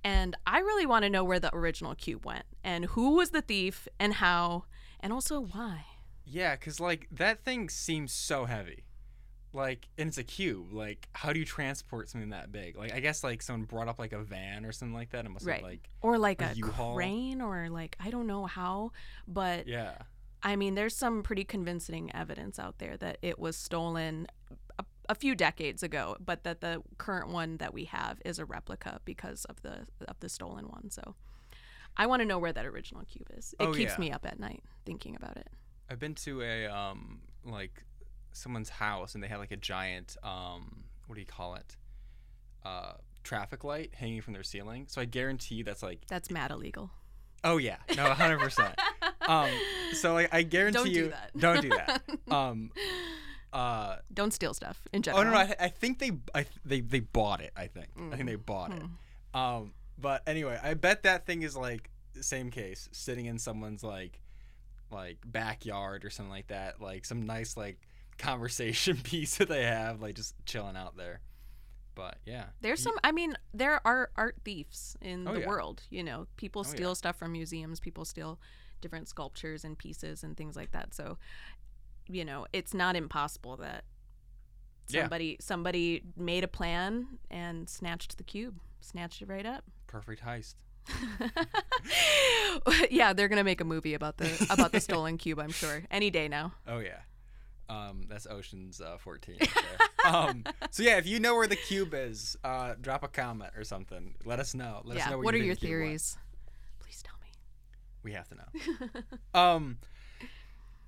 And 0.03 0.35
I 0.45 0.59
really 0.59 0.85
want 0.85 1.03
to 1.03 1.09
know 1.09 1.23
where 1.23 1.39
the 1.39 1.53
original 1.55 1.95
cube 1.95 2.25
went 2.25 2.45
and 2.63 2.85
who 2.85 3.15
was 3.15 3.31
the 3.31 3.41
thief 3.41 3.87
and 3.99 4.15
how 4.15 4.65
and 4.99 5.11
also 5.11 5.39
why. 5.39 5.85
Yeah, 6.25 6.55
cause 6.57 6.79
like 6.79 7.07
that 7.11 7.43
thing 7.43 7.69
seems 7.69 8.11
so 8.11 8.45
heavy. 8.45 8.83
Like, 9.51 9.87
and 9.97 10.07
it's 10.09 10.17
a 10.17 10.23
cube. 10.23 10.71
Like, 10.73 11.07
how 11.13 11.33
do 11.33 11.39
you 11.39 11.45
transport 11.45 12.07
something 12.09 12.29
that 12.29 12.51
big? 12.51 12.77
Like, 12.77 12.93
I 12.93 12.99
guess 12.99 13.23
like 13.23 13.41
someone 13.41 13.65
brought 13.65 13.87
up 13.87 13.97
like 13.99 14.13
a 14.13 14.19
van 14.21 14.65
or 14.65 14.71
something 14.71 14.93
like 14.93 15.09
that. 15.11 15.25
It 15.25 15.29
must 15.29 15.45
Right. 15.45 15.55
have 15.57 15.63
like, 15.63 15.89
Or 16.01 16.17
like 16.17 16.41
A 16.41 16.51
a, 16.51 16.61
crane 16.61 17.41
or 17.41 17.69
like 17.69 17.95
I 17.99 18.09
don't 18.11 18.27
know 18.27 18.45
how, 18.45 18.91
but 19.27 19.67
yeah, 19.67 19.93
I 20.43 20.55
mean, 20.55 20.75
there's 20.75 20.95
some 20.95 21.23
pretty 21.23 21.43
convincing 21.43 22.13
evidence 22.15 22.59
out 22.59 22.77
there 22.79 22.95
that 22.97 23.17
it 23.21 23.39
was 23.39 23.57
stolen 23.57 24.27
a, 24.77 24.85
a 25.09 25.15
few 25.15 25.35
decades 25.35 25.81
ago, 25.83 26.15
but 26.23 26.43
that 26.43 26.61
the 26.61 26.81
current 26.97 27.29
one 27.29 27.57
that 27.57 27.73
we 27.73 27.85
have 27.85 28.21
is 28.23 28.37
a 28.39 28.45
replica 28.45 29.01
because 29.03 29.45
of 29.45 29.61
the 29.63 29.87
of 30.07 30.19
the 30.19 30.29
stolen 30.29 30.67
one. 30.69 30.91
So, 30.91 31.15
I 31.97 32.05
want 32.05 32.21
to 32.21 32.25
know 32.25 32.37
where 32.39 32.53
that 32.53 32.65
original 32.65 33.03
cube 33.03 33.27
is. 33.35 33.53
It 33.59 33.65
Oh, 33.65 33.73
keeps 33.73 33.93
yeah. 33.93 33.99
me 33.99 34.11
up 34.11 34.25
at 34.25 34.39
night 34.39 34.63
thinking 34.85 35.15
about 35.15 35.37
it. 35.37 35.47
I've 35.89 35.99
been 35.99 36.13
to 36.15 36.41
a 36.43 36.67
um 36.67 37.21
like 37.43 37.83
someone's 38.39 38.69
house 38.69 39.13
and 39.15 39.23
they 39.23 39.27
had 39.27 39.37
like 39.39 39.51
a 39.51 39.57
giant 39.57 40.17
um 40.23 40.83
what 41.07 41.15
do 41.15 41.21
you 41.21 41.27
call 41.27 41.55
it? 41.55 41.75
Uh, 42.63 42.93
traffic 43.23 43.63
light 43.63 43.91
hanging 43.95 44.21
from 44.21 44.33
their 44.33 44.43
ceiling. 44.43 44.85
So 44.89 45.01
I 45.01 45.05
guarantee 45.05 45.63
that's 45.63 45.81
like, 45.81 46.01
That's 46.07 46.29
mad 46.29 46.51
illegal. 46.51 46.91
oh 47.43 47.57
yeah, 47.57 47.77
no, 47.95 48.03
hundred 48.13 48.39
percent. 48.39 48.75
Um, 49.27 49.49
so 49.93 50.13
like 50.13 50.33
I 50.33 50.41
guarantee 50.41 50.77
Don't 50.77 50.85
do 50.93 50.99
you, 50.99 51.09
that. 51.09 51.31
don't 51.37 51.61
do 51.61 51.69
that. 51.69 52.01
Um, 52.33 52.71
uh. 53.53 53.97
Don't 54.13 54.33
steal 54.33 54.53
stuff 54.55 54.87
in 54.93 54.99
Oh 54.99 55.01
general. 55.01 55.23
no, 55.25 55.31
no 55.31 55.37
I, 55.37 55.55
I 55.59 55.67
think 55.69 55.99
they 55.99 56.11
I, 56.33 56.43
th- 56.43 56.55
they 56.65 56.81
they 56.81 56.99
bought 57.01 57.41
it. 57.41 57.51
I 57.55 57.67
think 57.67 57.87
I 58.11 58.15
think 58.15 58.27
they 58.27 58.35
bought 58.35 58.71
it. 58.73 58.81
Um, 59.33 59.73
but 59.99 60.23
anyway, 60.27 60.59
I 60.63 60.73
bet 60.73 61.03
that 61.03 61.25
thing 61.27 61.43
is 61.43 61.55
like 61.55 61.91
same 62.21 62.49
case, 62.49 62.89
sitting 62.91 63.25
in 63.27 63.37
someone's 63.37 63.83
like 63.83 64.19
like 64.91 65.17
backyard 65.25 66.05
or 66.05 66.09
something 66.09 66.31
like 66.31 66.47
that. 66.47 66.81
Like 66.81 67.05
some 67.05 67.25
nice 67.27 67.55
like 67.55 67.79
conversation 68.19 68.97
piece 69.03 69.37
that 69.37 69.49
they 69.49 69.63
have, 69.63 70.01
like 70.01 70.15
just 70.15 70.35
chilling 70.45 70.75
out 70.77 70.95
there. 70.97 71.21
But 71.95 72.17
yeah, 72.25 72.45
There's 72.61 72.81
some. 72.81 72.93
I 73.03 73.11
mean, 73.11 73.35
there 73.53 73.85
are 73.85 74.09
art 74.15 74.37
thieves 74.45 74.95
in 75.01 75.27
Oh, 75.27 75.33
the 75.33 75.41
yeah. 75.41 75.47
world. 75.47 75.81
You 75.89 76.03
know, 76.03 76.27
people 76.37 76.61
Oh, 76.61 76.69
steal 76.69 76.89
yeah. 76.89 76.93
stuff 76.93 77.17
from 77.17 77.33
museums. 77.33 77.81
People 77.81 78.05
steal 78.05 78.39
different 78.79 79.09
sculptures 79.09 79.65
and 79.65 79.77
pieces 79.77 80.23
and 80.23 80.37
things 80.37 80.55
like 80.55 80.71
that. 80.71 80.93
So, 80.93 81.17
you 82.07 82.23
know, 82.23 82.45
it's 82.53 82.73
not 82.73 82.95
impossible 82.95 83.57
that 83.57 83.83
Yeah. 84.87 85.01
somebody 85.01 85.37
somebody 85.41 86.03
made 86.15 86.45
a 86.45 86.47
plan 86.47 87.19
and 87.29 87.67
snatched 87.69 88.17
the 88.17 88.23
cube, 88.23 88.59
snatched 88.79 89.21
it 89.21 89.27
right 89.27 89.45
up. 89.45 89.65
perfect 89.87 90.23
heist. 90.23 90.55
yeah, 92.89 93.13
they're 93.13 93.27
gonna 93.27 93.43
make 93.43 93.61
a 93.61 93.65
movie 93.65 93.93
about 93.93 94.17
the 94.17 94.47
about 94.49 94.71
the 94.71 94.79
stolen 94.87 95.17
cube. 95.17 95.39
I'm 95.39 95.51
sure 95.51 95.83
any 95.91 96.09
day 96.09 96.27
now. 96.27 96.53
Oh 96.67 96.79
yeah. 96.79 96.99
Um, 97.69 98.05
that's 98.09 98.25
Ocean's 98.25 98.81
uh, 98.81 98.97
14. 98.97 99.37
right 99.39 99.49
um, 100.13 100.43
so 100.71 100.81
yeah, 100.81 100.97
if 100.97 101.05
you 101.05 101.19
know 101.19 101.35
where 101.35 101.47
the 101.47 101.55
cube 101.55 101.93
is, 101.93 102.35
uh, 102.43 102.73
drop 102.81 103.03
a 103.03 103.07
comment 103.07 103.53
or 103.55 103.63
something. 103.63 104.15
Let 104.25 104.39
us 104.39 104.55
know. 104.55 104.81
Let 104.83 104.97
us 104.97 105.03
yeah. 105.03 105.11
know 105.11 105.17
where 105.17 105.25
What 105.25 105.35
are 105.35 105.37
your 105.37 105.53
think 105.53 105.59
the 105.61 105.67
cube 105.67 105.77
theories? 105.77 106.17
Please 106.79 107.03
tell 107.03 107.15
me. 107.21 107.29
We 108.01 108.13
have 108.13 108.27
to 108.29 108.35
know. 108.35 109.39
um 109.39 109.77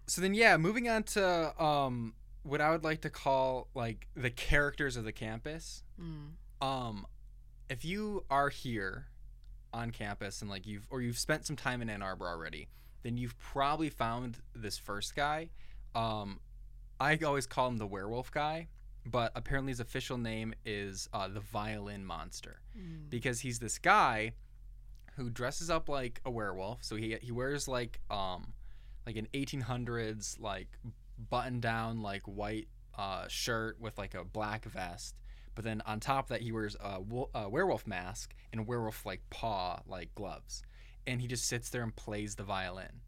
so 0.07 0.21
then 0.21 0.33
yeah, 0.33 0.57
moving 0.57 0.89
on 0.89 1.03
to 1.03 1.63
um 1.63 2.13
what 2.43 2.59
I 2.59 2.71
would 2.71 2.83
like 2.83 3.01
to 3.01 3.09
call 3.09 3.67
like 3.75 4.07
the 4.15 4.31
characters 4.31 4.97
of 4.97 5.03
the 5.03 5.11
campus. 5.11 5.83
Mm. 6.01 6.65
Um 6.65 7.05
if 7.69 7.85
you 7.85 8.25
are 8.29 8.49
here 8.49 9.07
on 9.73 9.91
campus 9.91 10.41
and 10.41 10.49
like 10.49 10.65
you've 10.65 10.87
or 10.89 11.01
you've 11.01 11.19
spent 11.19 11.45
some 11.45 11.55
time 11.55 11.81
in 11.81 11.89
Ann 11.89 12.01
Arbor 12.01 12.27
already, 12.27 12.69
then 13.03 13.17
you've 13.17 13.37
probably 13.37 13.89
found 13.89 14.39
this 14.55 14.77
first 14.77 15.15
guy. 15.15 15.49
Um 15.93 16.39
I 17.01 17.17
always 17.25 17.47
call 17.47 17.67
him 17.67 17.77
the 17.77 17.87
werewolf 17.87 18.31
guy, 18.31 18.67
but 19.05 19.31
apparently 19.35 19.71
his 19.71 19.79
official 19.79 20.17
name 20.17 20.53
is 20.65 21.09
uh, 21.13 21.27
the 21.27 21.39
violin 21.39 22.05
monster 22.05 22.61
Mm. 22.77 23.09
because 23.09 23.41
he's 23.41 23.59
this 23.59 23.77
guy 23.79 24.33
who 25.15 25.29
dresses 25.29 25.69
up 25.69 25.89
like 25.89 26.21
a 26.25 26.31
werewolf. 26.31 26.83
So 26.83 26.95
he 26.95 27.17
he 27.21 27.31
wears 27.31 27.67
like 27.67 27.99
um 28.09 28.53
like 29.05 29.15
an 29.17 29.27
1800s 29.33 30.39
like 30.39 30.69
button 31.29 31.59
down 31.59 32.01
like 32.01 32.21
white 32.23 32.67
uh, 32.97 33.25
shirt 33.27 33.79
with 33.79 33.97
like 33.97 34.13
a 34.13 34.23
black 34.23 34.65
vest. 34.65 35.15
But 35.55 35.65
then 35.65 35.81
on 35.85 35.99
top 35.99 36.25
of 36.25 36.29
that, 36.29 36.41
he 36.41 36.51
wears 36.51 36.75
a, 36.79 37.01
wo- 37.01 37.29
a 37.33 37.49
werewolf 37.49 37.85
mask 37.87 38.33
and 38.53 38.65
werewolf 38.67 39.05
like 39.05 39.21
paw 39.29 39.79
like 39.87 40.13
gloves, 40.15 40.61
and 41.07 41.19
he 41.21 41.27
just 41.27 41.45
sits 41.45 41.69
there 41.69 41.83
and 41.83 41.93
plays 41.95 42.35
the 42.35 42.43
violin. 42.43 43.01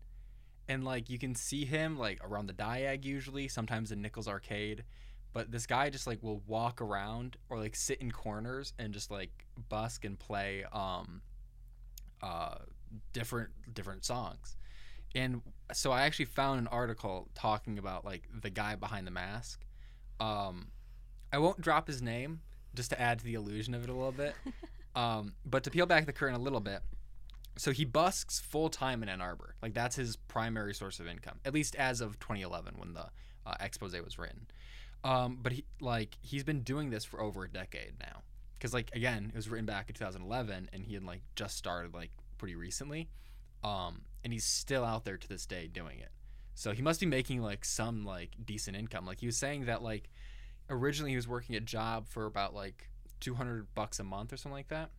And 0.68 0.84
like 0.84 1.10
you 1.10 1.20
can 1.20 1.36
see 1.36 1.66
him 1.66 1.98
like 1.98 2.20
around 2.24 2.48
the 2.48 2.54
Diag 2.54 3.04
usually, 3.04 3.48
sometimes 3.48 3.92
in 3.92 4.02
Nichols 4.02 4.28
Arcade, 4.28 4.84
but 5.34 5.52
this 5.52 5.66
guy 5.66 5.90
just 5.90 6.08
like 6.08 6.22
will 6.24 6.42
walk 6.48 6.82
around 6.82 7.38
or 7.50 7.60
like 7.60 7.76
sit 7.76 8.00
in 8.02 8.12
corners 8.12 8.74
and 8.80 8.94
just 8.94 9.12
like 9.12 9.32
busk 9.70 10.06
and 10.06 10.18
play 10.18 10.64
um 10.72 11.22
uh 12.22 12.56
different 13.12 13.50
different 13.74 14.06
songs. 14.06 14.56
And 15.16 15.42
so 15.74 15.92
i 15.92 16.04
actually 16.04 16.26
found 16.26 16.60
an 16.60 16.68
article 16.68 17.30
talking 17.36 17.78
about 17.78 18.06
like 18.06 18.28
the 18.42 18.50
guy 18.50 18.76
behind 18.76 19.06
the 19.06 19.12
mask. 19.12 19.66
Um 20.20 20.68
i 21.32 21.38
won't 21.40 21.60
drop 21.62 21.88
his 21.88 22.02
name 22.02 22.42
just 22.76 22.90
to 22.92 23.02
add 23.02 23.20
to 23.20 23.26
the 23.26 23.34
illusion 23.34 23.74
of 23.74 23.84
it 23.84 23.90
a 23.90 23.94
little 23.94 24.12
bit. 24.12 24.36
Um 24.96 25.34
but 25.44 25.64
to 25.64 25.72
peel 25.72 25.88
back 25.88 26.06
the 26.06 26.14
curtain 26.14 26.36
a 26.36 26.40
little 26.40 26.60
bit 26.60 26.82
so 27.56 27.72
he 27.72 27.86
busks 27.86 28.40
full 28.40 28.70
time 28.70 29.04
in 29.04 29.10
Ann 29.10 29.22
Arbor. 29.22 29.56
Like 29.62 29.74
that's 29.74 29.96
his 29.96 30.16
primary 30.16 30.74
source 30.74 31.00
of 31.00 31.08
income, 31.08 31.40
at 31.46 31.54
least 31.54 31.76
as 31.76 32.02
of 32.02 32.20
2011 32.20 32.76
when 32.78 32.94
the 32.94 33.06
uh, 33.46 33.56
expose 33.60 33.94
was 34.04 34.18
written. 34.18 34.48
Um, 35.04 35.40
but 35.42 35.52
he 35.52 35.66
like 35.80 36.18
he's 36.22 36.44
been 36.44 36.62
doing 36.62 36.90
this 36.90 37.06
for 37.06 37.22
over 37.22 37.44
a 37.44 37.50
decade 37.50 37.94
now. 38.00 38.22
Because 38.54 38.74
like 38.74 38.90
again, 38.96 39.32
it 39.34 39.36
was 39.36 39.50
written 39.50 39.66
back 39.66 39.90
in 39.90 39.96
2011, 39.96 40.70
and 40.72 40.86
he 40.86 40.94
had 40.94 41.04
like 41.04 41.22
just 41.36 41.58
started 41.58 41.94
like 41.94 42.12
pretty 42.38 42.56
recently. 42.56 43.10
Um, 43.64 44.02
and 44.24 44.34
he's 44.34 44.46
still 44.46 44.84
out 44.84 45.06
there 45.06 45.18
to 45.18 45.28
this 45.28 45.46
day 45.46 45.68
doing 45.68 46.00
it. 46.00 46.10
So 46.56 46.72
he 46.72 46.82
must 46.82 47.00
be 47.00 47.06
making 47.06 47.42
like 47.42 47.66
some 47.66 48.06
like 48.06 48.36
decent 48.44 48.78
income. 48.78 49.06
Like 49.06 49.20
he 49.20 49.26
was 49.26 49.38
saying 49.38 49.66
that 49.66 49.82
like 49.84 50.10
originally 50.70 51.12
he 51.12 51.16
was 51.16 51.28
working 51.28 51.56
a 51.56 51.60
job 51.60 52.08
for 52.08 52.26
about 52.26 52.54
like 52.54 52.90
200 53.20 53.74
bucks 53.76 54.00
a 54.00 54.04
month 54.04 54.34
or 54.34 54.38
something 54.38 54.56
like 54.56 54.70
that 54.70 54.92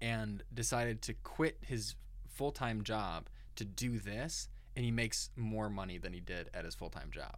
and 0.00 0.42
decided 0.52 1.02
to 1.02 1.14
quit 1.14 1.58
his 1.60 1.94
full-time 2.28 2.82
job 2.82 3.28
to 3.54 3.64
do 3.64 3.98
this 3.98 4.48
and 4.74 4.84
he 4.84 4.90
makes 4.90 5.30
more 5.36 5.70
money 5.70 5.96
than 5.98 6.12
he 6.12 6.20
did 6.20 6.50
at 6.52 6.64
his 6.64 6.74
full-time 6.74 7.10
job 7.10 7.36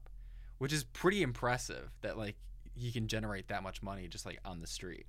which 0.59 0.73
is 0.73 0.85
pretty 0.85 1.23
impressive 1.23 1.91
that 2.03 2.19
like 2.19 2.37
he 2.75 2.93
can 2.93 3.09
generate 3.09 3.49
that 3.49 3.63
much 3.63 3.83
money 3.83 4.07
just 4.07 4.27
like 4.27 4.39
on 4.45 4.61
the 4.61 4.67
street. 4.67 5.07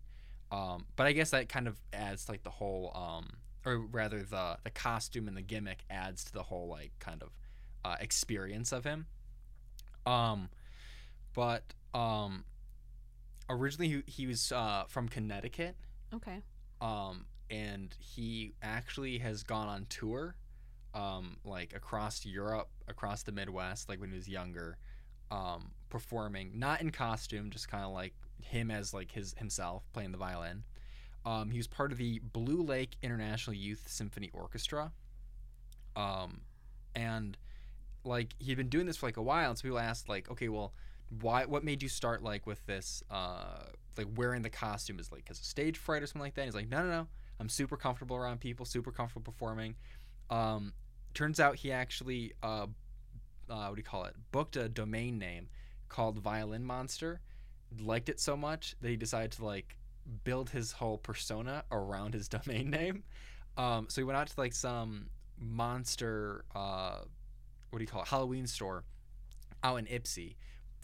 Um, 0.51 0.85
but 0.95 1.05
i 1.05 1.11
guess 1.11 1.29
that 1.31 1.47
kind 1.49 1.67
of 1.67 1.79
adds 1.93 2.27
like 2.27 2.43
the 2.43 2.49
whole 2.49 2.91
um, 2.95 3.29
or 3.65 3.79
rather 3.79 4.23
the 4.23 4.57
the 4.63 4.71
costume 4.71 5.27
and 5.27 5.37
the 5.37 5.41
gimmick 5.41 5.83
adds 5.89 6.23
to 6.25 6.33
the 6.33 6.43
whole 6.43 6.67
like 6.67 6.91
kind 6.99 7.21
of 7.21 7.29
uh, 7.85 7.95
experience 7.99 8.71
of 8.71 8.83
him. 8.83 9.05
Um 10.05 10.49
but 11.33 11.63
um 11.93 12.45
originally 13.49 13.89
he, 13.89 14.11
he 14.11 14.27
was 14.27 14.51
uh, 14.51 14.85
from 14.87 15.07
connecticut. 15.09 15.75
Okay. 16.13 16.41
um, 16.81 17.25
and 17.49 17.95
he 17.99 18.53
actually 18.61 19.17
has 19.19 19.43
gone 19.43 19.67
on 19.67 19.85
tour, 19.89 20.35
um, 20.93 21.37
like 21.43 21.73
across 21.75 22.25
Europe, 22.25 22.69
across 22.87 23.23
the 23.23 23.31
Midwest, 23.31 23.89
like 23.89 23.99
when 23.99 24.09
he 24.09 24.15
was 24.15 24.27
younger, 24.27 24.77
um, 25.31 25.71
performing 25.89 26.51
not 26.55 26.81
in 26.81 26.91
costume, 26.91 27.49
just 27.49 27.69
kind 27.69 27.83
of 27.83 27.91
like 27.91 28.13
him 28.41 28.71
as 28.71 28.93
like 28.93 29.11
his 29.11 29.35
himself 29.37 29.83
playing 29.93 30.11
the 30.11 30.17
violin. 30.17 30.63
Um, 31.25 31.51
he 31.51 31.57
was 31.57 31.67
part 31.67 31.91
of 31.91 31.97
the 31.97 32.19
Blue 32.19 32.61
Lake 32.61 32.95
International 33.01 33.55
Youth 33.55 33.83
Symphony 33.87 34.29
Orchestra, 34.33 34.91
um, 35.95 36.41
and 36.95 37.37
like 38.03 38.33
he'd 38.39 38.57
been 38.57 38.69
doing 38.69 38.85
this 38.85 38.97
for 38.97 39.07
like 39.07 39.17
a 39.17 39.21
while, 39.21 39.49
and 39.49 39.57
so 39.57 39.63
people 39.63 39.79
asked 39.79 40.07
like, 40.07 40.31
okay, 40.31 40.49
well, 40.49 40.73
why? 41.21 41.45
What 41.45 41.63
made 41.63 41.83
you 41.83 41.89
start 41.89 42.23
like 42.23 42.47
with 42.47 42.65
this? 42.65 43.03
Uh, 43.11 43.63
like 43.97 44.07
wearing 44.15 44.41
the 44.41 44.49
costume 44.49 44.99
is 44.99 45.11
like 45.11 45.25
because 45.25 45.39
of 45.39 45.45
stage 45.45 45.77
fright 45.77 46.01
or 46.01 46.07
something 46.07 46.21
like 46.21 46.35
that. 46.35 46.45
He's 46.45 46.55
like, 46.55 46.69
no, 46.69 46.83
no, 46.83 46.89
no. 46.89 47.07
I'm 47.39 47.49
super 47.49 47.77
comfortable 47.77 48.15
around 48.15 48.39
people, 48.39 48.65
super 48.65 48.91
comfortable 48.91 49.31
performing. 49.31 49.75
Um, 50.29 50.73
turns 51.13 51.39
out 51.39 51.55
he 51.55 51.71
actually, 51.71 52.33
uh, 52.43 52.67
uh, 53.49 53.67
what 53.67 53.75
do 53.75 53.79
you 53.79 53.83
call 53.83 54.05
it? 54.05 54.15
Booked 54.31 54.57
a 54.57 54.67
domain 54.67 55.17
name 55.17 55.47
called 55.87 56.19
Violin 56.19 56.65
Monster. 56.65 57.21
Liked 57.79 58.09
it 58.09 58.19
so 58.19 58.35
much 58.35 58.75
that 58.81 58.89
he 58.89 58.97
decided 58.97 59.31
to 59.33 59.45
like 59.45 59.77
build 60.23 60.49
his 60.49 60.71
whole 60.73 60.97
persona 60.97 61.63
around 61.71 62.13
his 62.13 62.27
domain 62.27 62.69
name. 62.69 63.03
Um, 63.57 63.87
so 63.89 64.01
he 64.01 64.05
went 64.05 64.17
out 64.17 64.27
to 64.27 64.33
like 64.39 64.53
some 64.53 65.09
monster, 65.37 66.43
uh, 66.55 66.99
what 67.69 67.79
do 67.79 67.83
you 67.83 67.87
call 67.87 68.01
it? 68.01 68.07
Halloween 68.07 68.47
store 68.47 68.83
out 69.63 69.77
in 69.77 69.85
Ypsi. 69.85 70.35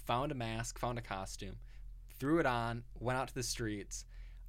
Found 0.06 0.32
a 0.32 0.36
mask, 0.36 0.78
found 0.78 1.00
a 1.00 1.02
costume, 1.02 1.56
threw 2.20 2.40
it 2.40 2.46
on, 2.46 2.84
went 3.00 3.18
out 3.18 3.28
to 3.28 3.34
the 3.34 3.42
streets, 3.42 4.06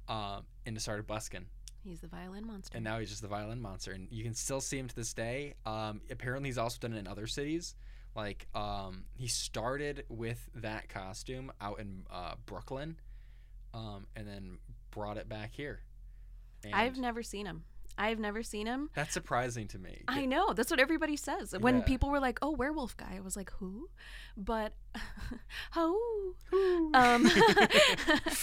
um, 0.07 0.45
and 0.67 0.79
started 0.79 1.07
busking 1.07 1.47
He's 1.87 2.01
the 2.01 2.07
violin 2.07 2.45
monster. 2.45 2.75
and 2.75 2.83
now 2.83 2.99
he's 2.99 3.09
just 3.09 3.21
the 3.21 3.27
violin 3.29 3.61
monster 3.61 3.91
and 3.93 4.07
you 4.11 4.23
can 4.23 4.33
still 4.33 4.59
see 4.59 4.77
him 4.77 4.87
to 4.89 4.95
this 4.95 5.13
day 5.13 5.53
um, 5.65 6.01
apparently 6.11 6.49
he's 6.49 6.57
also 6.57 6.77
done 6.81 6.93
it 6.93 6.97
in 6.99 7.07
other 7.07 7.27
cities 7.27 7.75
like 8.13 8.45
um, 8.53 9.05
he 9.15 9.27
started 9.27 10.03
with 10.09 10.49
that 10.55 10.89
costume 10.89 11.51
out 11.61 11.79
in 11.79 12.03
uh, 12.11 12.33
brooklyn 12.45 12.99
um, 13.73 14.05
and 14.17 14.27
then 14.27 14.57
brought 14.91 15.15
it 15.17 15.29
back 15.29 15.53
here 15.53 15.79
and 16.63 16.73
I've 16.73 16.97
never 16.97 17.23
seen 17.23 17.45
him. 17.45 17.63
I've 17.97 18.19
never 18.19 18.43
seen 18.43 18.67
him. 18.67 18.89
that's 18.93 19.13
surprising 19.13 19.67
to 19.69 19.79
me 19.79 20.03
I 20.07 20.25
know. 20.25 20.53
That's 20.53 20.69
what 20.71 20.79
everybody 20.79 21.17
says. 21.17 21.55
When 21.59 21.77
Yeah. 21.77 21.83
people 21.83 22.09
were 22.09 22.19
like, 22.19 22.39
"Oh, 22.41 22.51
werewolf 22.51 22.95
guy," 22.97 23.15
I 23.17 23.19
was 23.21 23.35
like, 23.35 23.51
"Who?" 23.59 23.89
But 24.37 24.73
who? 25.73 26.35
Um, 26.93 27.23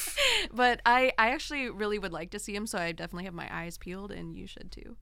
but 0.53 0.81
I, 0.85 1.13
I 1.19 1.31
actually 1.31 1.71
really 1.71 1.99
would 1.99 2.13
like 2.13 2.31
to 2.31 2.39
see 2.39 2.55
him, 2.55 2.67
so 2.67 2.79
I 2.79 2.93
definitely 2.93 3.25
have 3.25 3.35
my 3.35 3.49
eyes 3.55 3.79
peeled, 3.79 4.11
and 4.11 4.37
you 4.37 4.47
should 4.47 4.71
too. 4.73 4.97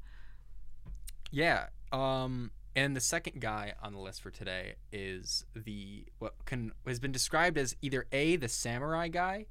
yeah 1.30 1.66
um, 1.92 2.50
and 2.74 2.96
the 2.96 3.00
second 3.00 3.40
guy 3.40 3.74
on 3.82 3.92
the 3.92 3.98
list 3.98 4.22
for 4.22 4.30
today 4.30 4.74
is 4.92 5.44
the 5.54 6.06
what 6.18 6.34
can 6.46 6.72
has 6.86 6.98
been 7.00 7.12
described 7.12 7.58
as 7.58 7.76
either 7.82 8.06
a 8.12 8.36
the 8.36 8.48
samurai 8.48 9.08
guy 9.08 9.46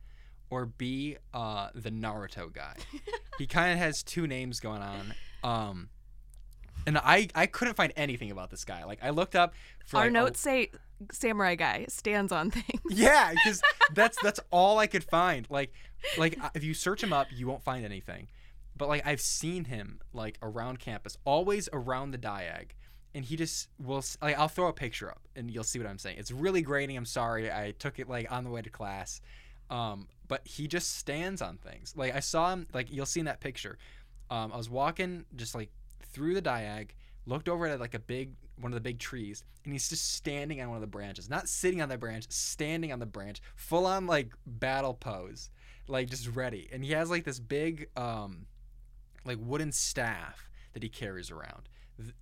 or 0.52 0.68
b 0.68 1.18
uh, 1.34 1.70
the 1.74 1.90
naruto 1.90 2.54
guy 2.54 2.76
he 3.40 3.48
kind 3.48 3.72
of 3.74 3.80
has 3.80 4.04
two 4.04 4.28
names 4.28 4.60
going 4.60 4.82
on. 4.84 5.14
Um, 5.44 5.90
and 6.86 6.98
I 6.98 7.28
I 7.34 7.46
couldn't 7.48 7.76
find 7.76 7.94
anything 7.96 8.30
about 8.32 8.50
this 8.52 8.66
guy. 8.66 8.84
Like 8.86 9.00
I 9.04 9.10
looked 9.12 9.36
up 9.36 9.54
for 9.86 9.98
Our 9.98 10.04
like, 10.04 10.10
a- 10.10 10.14
notes 10.14 10.40
say 10.40 10.72
samurai 11.12 11.56
guy 11.56 11.86
stands 11.90 12.32
on 12.32 12.52
things. 12.52 12.82
yeah, 12.90 13.32
because 13.34 13.62
that's 13.94 14.18
that's 14.22 14.40
all 14.52 14.78
I 14.80 14.88
could 14.88 15.04
find. 15.04 15.48
Like 15.50 15.74
like 16.18 16.38
uh, 16.44 16.50
if 16.54 16.64
you 16.64 16.74
search 16.74 17.02
him 17.04 17.14
up, 17.14 17.28
you 17.32 17.48
won't 17.48 17.64
find 17.64 17.86
anything. 17.86 18.28
But 18.76 18.90
like 18.90 19.06
I've 19.06 19.22
seen 19.22 19.66
him 19.66 20.00
like 20.14 20.38
around 20.42 20.80
campus, 20.80 21.18
always 21.26 21.70
around 21.74 22.12
the 22.12 22.18
diag. 22.20 22.72
And 23.14 23.26
he 23.26 23.36
just 23.36 23.68
will. 23.78 24.02
Like, 24.22 24.40
I'll 24.40 24.48
throw 24.48 24.68
a 24.70 24.74
picture 24.74 25.12
up, 25.12 25.20
and 25.36 25.52
you'll 25.52 25.66
see 25.66 25.78
what 25.80 25.86
I'm 25.90 25.98
saying. 25.98 26.16
It's 26.18 26.32
really 26.32 26.62
grainy. 26.62 26.96
I'm 26.96 27.04
sorry. 27.06 27.52
I 27.52 27.74
took 27.78 28.00
it 28.00 28.08
like 28.08 28.32
on 28.32 28.46
the 28.46 28.50
way 28.50 28.62
to 28.62 28.70
class, 28.70 29.20
um, 29.70 30.08
but 30.32 30.48
he 30.48 30.66
just 30.66 30.96
stands 30.96 31.42
on 31.42 31.58
things. 31.58 31.94
Like 31.98 32.16
I 32.16 32.22
saw 32.22 32.54
him. 32.54 32.66
Like 32.74 32.90
you'll 32.90 33.06
see 33.06 33.20
in 33.20 33.26
that 33.26 33.42
picture. 33.42 33.78
Um, 34.30 34.54
I 34.54 34.58
was 34.58 34.70
walking 34.70 35.26
just 35.36 35.54
like 35.54 35.70
through 36.14 36.36
the 36.36 36.42
diag, 36.42 36.92
looked 37.26 37.50
over 37.50 37.68
at 37.68 37.82
like 37.82 37.96
a 37.96 38.00
big 38.00 38.32
one 38.56 38.72
of 38.72 38.76
the 38.76 38.80
big 38.80 38.98
trees, 38.98 39.44
and 39.66 39.74
he's 39.74 39.90
just 39.90 40.14
standing 40.14 40.62
on 40.62 40.70
one 40.70 40.78
of 40.78 40.82
the 40.82 40.88
branches, 40.88 41.30
not 41.30 41.50
sitting 41.50 41.82
on 41.82 41.90
the 41.90 41.98
branch, 41.98 42.28
standing 42.30 42.94
on 42.94 43.00
the 43.00 43.06
branch, 43.06 43.42
full 43.58 43.86
on 43.86 44.08
like 44.08 44.32
battle 44.46 44.94
pose, 44.94 45.50
like 45.90 46.10
just 46.10 46.34
ready. 46.34 46.70
And 46.72 46.86
he 46.86 46.94
has 46.94 47.10
like 47.10 47.26
this 47.26 47.42
big 47.42 47.90
um, 47.98 48.46
like 49.26 49.38
wooden 49.38 49.74
staff 49.74 50.50
that 50.72 50.82
he 50.82 50.88
carries 50.88 51.30
around. 51.30 51.68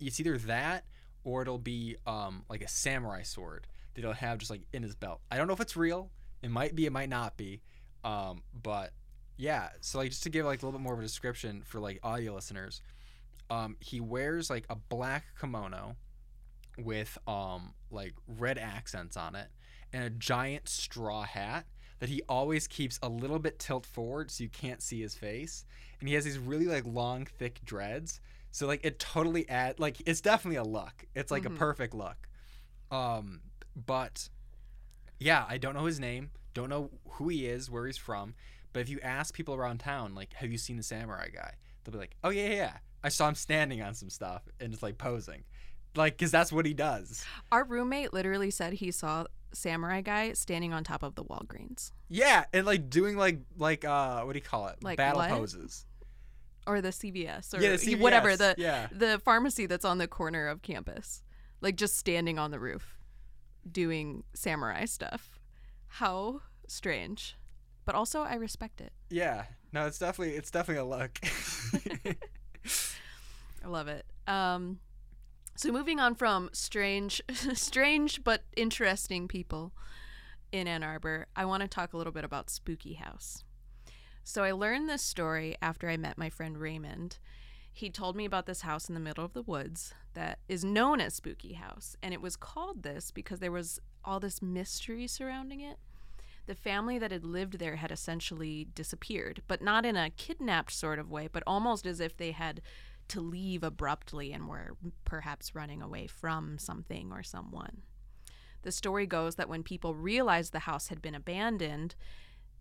It's 0.00 0.18
either 0.18 0.36
that 0.36 0.82
or 1.22 1.42
it'll 1.42 1.58
be 1.58 1.94
um, 2.08 2.42
like 2.50 2.62
a 2.62 2.68
samurai 2.68 3.22
sword 3.22 3.68
that 3.94 4.00
he'll 4.00 4.14
have 4.14 4.38
just 4.38 4.50
like 4.50 4.62
in 4.72 4.82
his 4.82 4.96
belt. 4.96 5.20
I 5.30 5.36
don't 5.36 5.46
know 5.46 5.52
if 5.52 5.60
it's 5.60 5.76
real. 5.76 6.10
It 6.42 6.50
might 6.50 6.74
be. 6.74 6.86
It 6.86 6.92
might 6.92 7.08
not 7.08 7.36
be. 7.36 7.60
Um, 8.04 8.42
but 8.62 8.92
yeah. 9.36 9.68
So 9.80 9.98
like 9.98 10.10
just 10.10 10.22
to 10.24 10.30
give 10.30 10.46
like 10.46 10.62
a 10.62 10.66
little 10.66 10.78
bit 10.78 10.82
more 10.82 10.94
of 10.94 10.98
a 11.00 11.02
description 11.02 11.62
for 11.64 11.80
like 11.80 11.98
audio 12.02 12.34
listeners, 12.34 12.82
um, 13.50 13.76
he 13.80 14.00
wears 14.00 14.48
like 14.50 14.64
a 14.70 14.76
black 14.76 15.24
kimono 15.40 15.96
with 16.78 17.18
um 17.26 17.74
like 17.90 18.14
red 18.38 18.56
accents 18.56 19.16
on 19.16 19.34
it 19.34 19.48
and 19.92 20.04
a 20.04 20.08
giant 20.10 20.68
straw 20.68 21.22
hat 21.24 21.66
that 21.98 22.08
he 22.08 22.22
always 22.28 22.66
keeps 22.66 22.98
a 23.02 23.08
little 23.08 23.38
bit 23.40 23.58
tilt 23.58 23.84
forward 23.84 24.30
so 24.30 24.42
you 24.44 24.48
can't 24.48 24.80
see 24.80 25.00
his 25.02 25.14
face 25.14 25.66
and 25.98 26.08
he 26.08 26.14
has 26.14 26.24
these 26.24 26.38
really 26.38 26.66
like 26.66 26.84
long 26.86 27.26
thick 27.26 27.60
dreads 27.66 28.20
so 28.50 28.66
like 28.66 28.80
it 28.82 28.98
totally 28.98 29.46
add 29.50 29.78
like 29.78 29.96
it's 30.06 30.20
definitely 30.22 30.56
a 30.56 30.64
look 30.64 31.04
it's 31.14 31.30
like 31.30 31.42
Mhm. 31.42 31.54
a 31.54 31.58
perfect 31.58 31.92
look 31.92 32.28
um 32.90 33.40
but 33.74 34.28
yeah 35.18 35.44
i 35.48 35.58
don't 35.58 35.74
know 35.74 35.84
his 35.84 36.00
name 36.00 36.30
don't 36.54 36.68
know 36.68 36.90
who 37.12 37.28
he 37.28 37.46
is 37.46 37.70
where 37.70 37.86
he's 37.86 37.96
from 37.96 38.34
but 38.72 38.80
if 38.80 38.88
you 38.88 39.00
ask 39.02 39.34
people 39.34 39.54
around 39.54 39.78
town 39.78 40.14
like 40.14 40.32
have 40.34 40.50
you 40.50 40.58
seen 40.58 40.76
the 40.76 40.82
samurai 40.82 41.28
guy? 41.28 41.52
they'll 41.84 41.92
be 41.92 41.98
like 41.98 42.16
oh 42.24 42.30
yeah 42.30 42.48
yeah, 42.48 42.54
yeah. 42.54 42.72
I 43.02 43.08
saw 43.08 43.28
him 43.28 43.34
standing 43.34 43.82
on 43.82 43.94
some 43.94 44.10
stuff 44.10 44.42
and 44.60 44.70
just 44.70 44.82
like 44.82 44.98
posing. 44.98 45.44
Like 45.96 46.16
because 46.16 46.30
that's 46.30 46.52
what 46.52 46.66
he 46.66 46.74
does. 46.74 47.24
Our 47.50 47.64
roommate 47.64 48.12
literally 48.12 48.50
said 48.50 48.74
he 48.74 48.90
saw 48.90 49.24
samurai 49.52 50.00
guy 50.00 50.32
standing 50.34 50.72
on 50.72 50.84
top 50.84 51.02
of 51.02 51.14
the 51.14 51.24
Walgreens. 51.24 51.92
Yeah 52.08 52.44
and 52.52 52.66
like 52.66 52.90
doing 52.90 53.16
like 53.16 53.40
like 53.56 53.84
uh 53.84 54.22
what 54.22 54.34
do 54.34 54.38
you 54.38 54.44
call 54.44 54.68
it? 54.68 54.82
Like 54.82 54.98
battle 54.98 55.20
what? 55.20 55.30
poses. 55.30 55.86
Or 56.66 56.80
the 56.80 56.90
CVS 56.90 57.54
or 57.54 57.62
yeah 57.62 57.76
the 57.76 57.94
whatever 57.96 58.36
the 58.36 58.54
yeah. 58.58 58.88
the 58.92 59.20
pharmacy 59.24 59.66
that's 59.66 59.84
on 59.84 59.98
the 59.98 60.06
corner 60.06 60.46
of 60.46 60.62
campus, 60.62 61.22
like 61.60 61.76
just 61.76 61.96
standing 61.96 62.38
on 62.38 62.50
the 62.50 62.60
roof, 62.60 62.98
doing 63.70 64.22
samurai 64.34 64.84
stuff. 64.84 65.39
How 65.94 66.42
strange, 66.66 67.36
but 67.84 67.94
also 67.94 68.22
I 68.22 68.34
respect 68.34 68.80
it. 68.80 68.92
yeah 69.10 69.44
no 69.72 69.86
it's 69.86 69.98
definitely 69.98 70.34
it's 70.36 70.50
definitely 70.50 70.80
a 70.80 70.84
look 70.84 71.18
I 73.64 73.68
love 73.68 73.88
it. 73.88 74.06
Um, 74.26 74.78
so 75.56 75.70
moving 75.70 76.00
on 76.00 76.14
from 76.14 76.48
strange, 76.52 77.20
strange 77.54 78.24
but 78.24 78.44
interesting 78.56 79.28
people 79.28 79.72
in 80.52 80.66
Ann 80.66 80.82
Arbor, 80.82 81.26
I 81.36 81.44
want 81.44 81.62
to 81.62 81.68
talk 81.68 81.92
a 81.92 81.96
little 81.96 82.12
bit 82.12 82.24
about 82.24 82.50
Spooky 82.50 82.94
House. 82.94 83.44
So 84.24 84.42
I 84.42 84.52
learned 84.52 84.88
this 84.88 85.02
story 85.02 85.56
after 85.60 85.88
I 85.88 85.96
met 85.96 86.18
my 86.18 86.30
friend 86.30 86.58
Raymond. 86.58 87.18
He 87.72 87.90
told 87.90 88.16
me 88.16 88.24
about 88.24 88.46
this 88.46 88.62
house 88.62 88.88
in 88.88 88.94
the 88.94 89.00
middle 89.00 89.24
of 89.24 89.32
the 89.32 89.42
woods 89.42 89.94
that 90.14 90.38
is 90.48 90.64
known 90.64 91.00
as 91.00 91.14
Spooky 91.14 91.52
House, 91.54 91.96
and 92.02 92.12
it 92.12 92.20
was 92.20 92.36
called 92.36 92.82
this 92.82 93.10
because 93.10 93.38
there 93.38 93.52
was 93.52 93.78
all 94.04 94.20
this 94.20 94.42
mystery 94.42 95.06
surrounding 95.06 95.60
it. 95.60 95.78
The 96.46 96.54
family 96.54 96.98
that 96.98 97.12
had 97.12 97.24
lived 97.24 97.58
there 97.58 97.76
had 97.76 97.92
essentially 97.92 98.66
disappeared, 98.74 99.42
but 99.46 99.62
not 99.62 99.86
in 99.86 99.96
a 99.96 100.10
kidnapped 100.10 100.72
sort 100.72 100.98
of 100.98 101.10
way, 101.10 101.28
but 101.30 101.44
almost 101.46 101.86
as 101.86 102.00
if 102.00 102.16
they 102.16 102.32
had 102.32 102.60
to 103.08 103.20
leave 103.20 103.62
abruptly 103.62 104.32
and 104.32 104.48
were 104.48 104.76
perhaps 105.04 105.54
running 105.54 105.82
away 105.82 106.06
from 106.06 106.58
something 106.58 107.12
or 107.12 107.22
someone. 107.22 107.82
The 108.62 108.72
story 108.72 109.06
goes 109.06 109.36
that 109.36 109.48
when 109.48 109.62
people 109.62 109.94
realized 109.94 110.52
the 110.52 110.60
house 110.60 110.88
had 110.88 111.00
been 111.02 111.14
abandoned, 111.14 111.94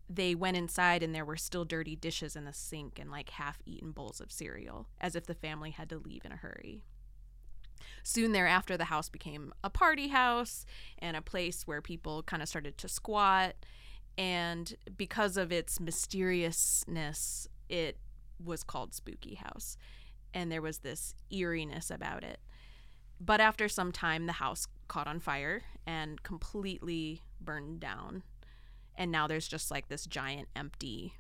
they 0.10 0.34
went 0.34 0.58
inside 0.58 1.04
and 1.04 1.14
there 1.14 1.26
were 1.26 1.38
still 1.38 1.66
dirty 1.66 1.96
dishes 1.96 2.36
in 2.36 2.46
the 2.46 2.54
sink 2.54 2.98
and 3.00 3.12
like 3.12 3.30
half 3.30 3.60
eaten 3.66 3.92
bowls 3.92 4.20
of 4.20 4.32
cereal, 4.32 4.88
as 5.00 5.16
if 5.16 5.26
the 5.26 5.36
family 5.36 5.72
had 5.72 5.90
to 5.90 6.00
leave 6.00 6.26
in 6.26 6.32
a 6.32 6.38
hurry. 6.38 6.84
Soon 8.04 8.32
thereafter, 8.32 8.78
the 8.78 8.86
house 8.86 9.10
became 9.10 9.54
a 9.64 9.70
party 9.70 10.10
house 10.10 10.66
and 10.98 11.16
a 11.16 11.22
place 11.22 11.64
where 11.66 11.82
people 11.82 12.24
kind 12.24 12.42
of 12.42 12.50
started 12.50 12.78
to 12.78 12.88
squat. 12.88 13.56
And 14.18 14.76
because 14.98 15.38
of 15.38 15.52
its 15.52 15.80
mysteriousness, 15.80 17.48
it 17.70 17.98
was 18.44 18.64
called 18.64 18.94
Spooky 18.94 19.36
House. 19.36 19.78
And 20.34 20.52
there 20.52 20.62
was 20.62 20.80
this 20.80 21.14
eeriness 21.32 21.90
about 21.90 22.24
it. 22.24 22.40
But 23.20 23.42
after 23.42 23.68
some 23.68 23.92
time, 23.92 24.26
the 24.26 24.34
house 24.34 24.68
caught 24.88 25.08
on 25.08 25.20
fire 25.20 25.64
and 25.86 26.22
completely 26.24 27.22
burned 27.42 27.80
down. 27.80 28.24
And 28.96 29.12
now 29.12 29.28
there's 29.28 29.48
just 29.48 29.72
like 29.72 29.88
this 29.88 30.06
giant 30.06 30.50
empty 30.56 31.16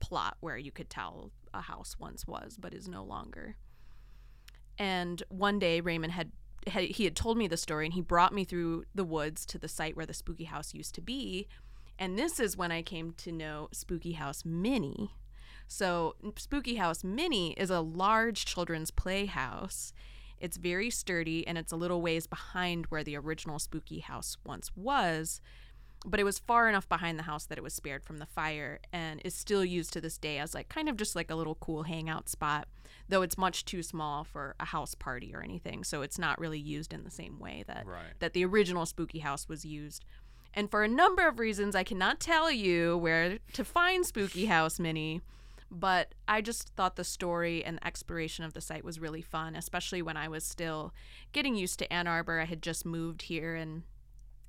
plot 0.00 0.36
where 0.40 0.58
you 0.58 0.70
could 0.70 0.90
tell 0.90 1.30
a 1.54 1.62
house 1.62 1.96
once 1.98 2.26
was, 2.26 2.56
but 2.58 2.74
is 2.74 2.88
no 2.88 3.02
longer. 3.02 3.56
And 4.78 5.22
one 5.28 5.58
day, 5.58 5.80
Raymond 5.80 6.12
had, 6.12 6.32
had 6.66 6.84
he 6.84 7.04
had 7.04 7.16
told 7.16 7.38
me 7.38 7.48
the 7.48 7.56
story, 7.56 7.86
and 7.86 7.94
he 7.94 8.00
brought 8.00 8.34
me 8.34 8.44
through 8.44 8.84
the 8.94 9.04
woods 9.04 9.46
to 9.46 9.58
the 9.58 9.68
site 9.68 9.96
where 9.96 10.06
the 10.06 10.14
spooky 10.14 10.44
house 10.44 10.74
used 10.74 10.94
to 10.96 11.00
be. 11.00 11.48
And 11.98 12.18
this 12.18 12.38
is 12.38 12.56
when 12.56 12.72
I 12.72 12.82
came 12.82 13.12
to 13.12 13.32
know 13.32 13.68
Spooky 13.72 14.12
House 14.12 14.44
Mini. 14.44 15.12
So, 15.66 16.14
Spooky 16.36 16.76
House 16.76 17.02
Mini 17.02 17.52
is 17.54 17.70
a 17.70 17.80
large 17.80 18.44
children's 18.44 18.90
playhouse. 18.90 19.92
It's 20.38 20.58
very 20.58 20.90
sturdy 20.90 21.46
and 21.46 21.56
it's 21.56 21.72
a 21.72 21.76
little 21.76 22.02
ways 22.02 22.26
behind 22.26 22.86
where 22.86 23.02
the 23.02 23.16
original 23.16 23.58
Spooky 23.58 24.00
House 24.00 24.36
once 24.44 24.70
was, 24.76 25.40
but 26.04 26.20
it 26.20 26.24
was 26.24 26.38
far 26.38 26.68
enough 26.68 26.88
behind 26.88 27.18
the 27.18 27.24
house 27.24 27.46
that 27.46 27.58
it 27.58 27.64
was 27.64 27.74
spared 27.74 28.04
from 28.04 28.18
the 28.18 28.26
fire 28.26 28.78
and 28.92 29.20
is 29.24 29.34
still 29.34 29.64
used 29.64 29.92
to 29.94 30.00
this 30.00 30.18
day 30.18 30.38
as 30.38 30.54
like 30.54 30.68
kind 30.68 30.88
of 30.88 30.96
just 30.96 31.16
like 31.16 31.30
a 31.30 31.34
little 31.34 31.56
cool 31.56 31.84
hangout 31.84 32.28
spot, 32.28 32.68
though 33.08 33.22
it's 33.22 33.38
much 33.38 33.64
too 33.64 33.82
small 33.82 34.22
for 34.22 34.54
a 34.60 34.66
house 34.66 34.94
party 34.94 35.34
or 35.34 35.42
anything. 35.42 35.82
So 35.84 36.02
it's 36.02 36.18
not 36.18 36.38
really 36.38 36.58
used 36.60 36.92
in 36.92 37.02
the 37.04 37.10
same 37.10 37.38
way 37.38 37.64
that 37.66 37.86
Right. 37.86 38.12
that 38.20 38.34
the 38.34 38.44
original 38.44 38.86
Spooky 38.86 39.20
House 39.20 39.48
was 39.48 39.64
used. 39.64 40.04
And 40.54 40.70
for 40.70 40.82
a 40.84 40.88
number 40.88 41.26
of 41.26 41.38
reasons, 41.38 41.74
I 41.74 41.82
cannot 41.84 42.20
tell 42.20 42.50
you 42.50 42.96
where 42.96 43.38
to 43.52 43.64
find 43.64 44.06
Spooky 44.06 44.46
House 44.46 44.78
Mini, 44.78 45.20
but 45.70 46.14
I 46.28 46.40
just 46.40 46.68
thought 46.76 46.96
the 46.96 47.04
story 47.04 47.64
and 47.64 47.76
the 47.78 47.86
exploration 47.86 48.44
of 48.44 48.54
the 48.54 48.60
site 48.60 48.84
was 48.84 49.00
really 49.00 49.22
fun, 49.22 49.56
especially 49.56 50.00
when 50.00 50.16
I 50.16 50.28
was 50.28 50.44
still 50.44 50.94
getting 51.32 51.56
used 51.56 51.78
to 51.80 51.92
Ann 51.92 52.06
Arbor. 52.06 52.40
I 52.40 52.44
had 52.44 52.62
just 52.62 52.86
moved 52.86 53.22
here 53.22 53.54
and 53.54 53.82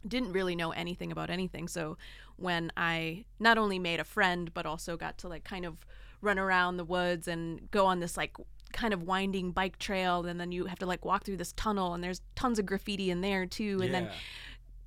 didn't 0.08 0.32
really 0.32 0.56
know 0.56 0.72
anything 0.72 1.12
about 1.12 1.30
anything. 1.30 1.68
So 1.68 1.98
when 2.38 2.72
I 2.78 3.26
not 3.40 3.58
only 3.58 3.80
made 3.80 4.00
a 4.00 4.04
friend, 4.04 4.54
but 4.54 4.66
also 4.66 4.98
got 4.98 5.18
to 5.20 5.28
like 5.28 5.44
kind 5.44 5.66
of 5.66 5.86
run 6.22 6.40
around 6.40 6.78
the 6.78 6.84
woods 6.84 7.28
and 7.28 7.70
go 7.72 7.86
on 7.86 8.00
this 8.00 8.18
like 8.18 8.36
kind 8.74 8.94
of 8.94 9.04
winding 9.04 9.52
bike 9.52 9.80
trail 9.80 10.26
and 10.26 10.40
then 10.40 10.52
you 10.52 10.66
have 10.66 10.80
to 10.80 10.86
like 10.86 11.06
walk 11.06 11.24
through 11.24 11.38
this 11.38 11.54
tunnel 11.54 11.94
and 11.94 12.04
there's 12.04 12.22
tons 12.36 12.60
of 12.60 12.66
graffiti 12.66 13.10
in 13.10 13.22
there 13.22 13.46
too. 13.46 13.80
And 13.82 13.94
then 13.94 14.10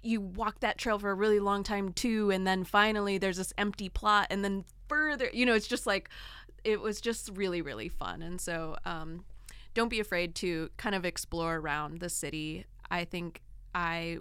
you 0.03 0.21
walk 0.21 0.61
that 0.61 0.79
trail 0.79 0.99
for 0.99 1.11
a 1.11 1.15
really 1.15 1.41
long 1.41 1.63
time 1.63 1.93
too 1.93 2.31
and 2.31 2.47
then 2.47 2.65
finally 2.65 3.19
there's 3.19 3.37
this 3.37 3.53
empty 3.59 3.89
plot 3.89 4.27
and 4.31 4.43
then 4.43 4.65
further 4.89 5.29
you 5.35 5.45
know 5.45 5.53
it's 5.53 5.67
just 5.67 5.87
like 5.87 6.09
it 6.65 6.81
was 6.81 7.01
just 7.01 7.31
really 7.35 7.63
really 7.63 7.89
fun. 7.89 8.23
And 8.23 8.41
so 8.41 8.77
um, 8.85 9.25
don't 9.75 9.89
be 9.89 10.01
afraid 10.01 10.35
to 10.37 10.71
kind 10.77 10.95
of 10.95 11.05
explore 11.05 11.57
around 11.57 12.01
the 12.01 12.09
city. 12.09 12.67
I 12.91 13.05
think 13.05 13.41
i 13.75 14.19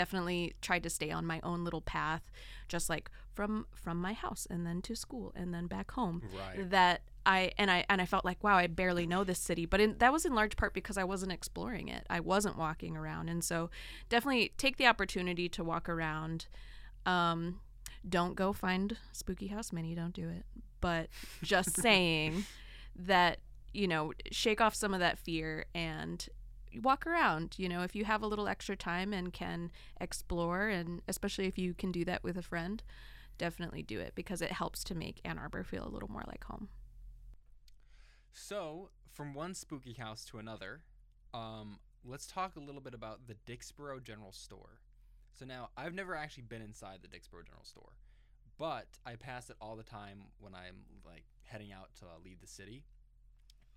definitely 0.00 0.54
tried 0.66 0.82
to 0.84 0.90
stay 0.98 1.10
on 1.18 1.24
my 1.26 1.40
own 1.42 1.60
little 1.66 1.80
path 1.96 2.24
just 2.68 2.88
like 2.88 3.10
from 3.36 3.66
from 3.74 3.96
my 4.00 4.12
house 4.24 4.46
and 4.52 4.60
then 4.66 4.80
to 4.82 4.94
school 4.94 5.32
and 5.34 5.52
then 5.54 5.66
back 5.66 5.90
home 5.92 6.22
Right. 6.40 6.70
that 6.70 7.00
I 7.26 7.40
and 7.58 7.68
I 7.70 7.84
and 7.90 8.00
I 8.00 8.06
felt 8.06 8.24
like 8.24 8.44
wow 8.44 8.56
I 8.56 8.66
barely 8.68 9.06
know 9.06 9.24
this 9.24 9.38
city 9.40 9.66
but 9.66 9.80
in, 9.80 9.98
that 9.98 10.12
was 10.12 10.24
in 10.24 10.34
large 10.34 10.56
part 10.56 10.72
because 10.72 10.96
I 10.96 11.04
wasn't 11.12 11.32
exploring 11.32 11.88
it. 11.88 12.04
I 12.08 12.20
wasn't 12.20 12.56
walking 12.56 12.96
around. 12.96 13.28
And 13.28 13.42
so 13.42 13.70
definitely 14.08 14.52
take 14.56 14.76
the 14.76 14.86
opportunity 14.86 15.48
to 15.56 15.64
walk 15.64 15.88
around. 15.88 16.46
Um 17.04 17.60
don't 18.08 18.34
go 18.36 18.52
find 18.52 18.96
spooky 19.12 19.48
house 19.48 19.72
mini 19.72 19.94
don't 19.94 20.14
do 20.14 20.28
it. 20.28 20.44
But 20.80 21.08
just 21.42 21.70
saying 21.86 22.44
that 23.10 23.38
you 23.74 23.86
know 23.88 24.12
shake 24.30 24.60
off 24.60 24.74
some 24.74 24.94
of 24.94 25.00
that 25.00 25.18
fear 25.18 25.66
and 25.74 26.18
walk 26.82 27.06
around 27.06 27.54
you 27.58 27.68
know 27.68 27.82
if 27.82 27.94
you 27.94 28.04
have 28.04 28.22
a 28.22 28.26
little 28.26 28.48
extra 28.48 28.76
time 28.76 29.12
and 29.12 29.32
can 29.32 29.70
explore 30.00 30.68
and 30.68 31.02
especially 31.08 31.46
if 31.46 31.58
you 31.58 31.74
can 31.74 31.90
do 31.92 32.04
that 32.04 32.22
with 32.22 32.36
a 32.36 32.42
friend 32.42 32.82
definitely 33.38 33.82
do 33.82 34.00
it 34.00 34.12
because 34.14 34.42
it 34.42 34.52
helps 34.52 34.82
to 34.84 34.94
make 34.94 35.20
Ann 35.24 35.38
Arbor 35.38 35.64
feel 35.64 35.86
a 35.86 35.90
little 35.90 36.10
more 36.10 36.24
like 36.26 36.44
home 36.44 36.68
So, 38.32 38.90
from 39.12 39.34
one 39.34 39.54
spooky 39.54 39.94
house 39.94 40.24
to 40.26 40.38
another, 40.38 40.82
um, 41.34 41.78
let's 42.04 42.26
talk 42.26 42.56
a 42.56 42.60
little 42.60 42.80
bit 42.80 42.94
about 42.94 43.26
the 43.26 43.34
Dixboro 43.34 44.02
General 44.02 44.32
Store. 44.32 44.80
So 45.32 45.44
now, 45.44 45.70
I've 45.76 45.94
never 45.94 46.14
actually 46.14 46.44
been 46.44 46.62
inside 46.62 47.00
the 47.02 47.08
Dixboro 47.08 47.44
General 47.44 47.64
Store, 47.64 47.92
but 48.58 48.88
I 49.06 49.16
pass 49.16 49.50
it 49.50 49.56
all 49.60 49.76
the 49.76 49.82
time 49.84 50.26
when 50.38 50.54
I'm 50.54 50.84
like 51.04 51.24
heading 51.44 51.72
out 51.72 51.90
to 51.96 52.06
leave 52.24 52.40
the 52.40 52.46
city. 52.46 52.84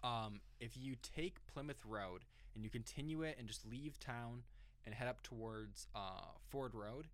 Um, 0.03 0.41
if 0.59 0.75
you 0.77 0.95
take 1.01 1.45
Plymouth 1.47 1.85
Road 1.85 2.25
and 2.55 2.63
you 2.63 2.69
continue 2.69 3.21
it 3.23 3.37
and 3.39 3.47
just 3.47 3.65
leave 3.65 3.99
town 3.99 4.43
and 4.85 4.95
head 4.95 5.07
up 5.07 5.21
towards 5.23 5.87
uh, 5.95 6.31
Ford 6.49 6.73
Road, 6.73 7.07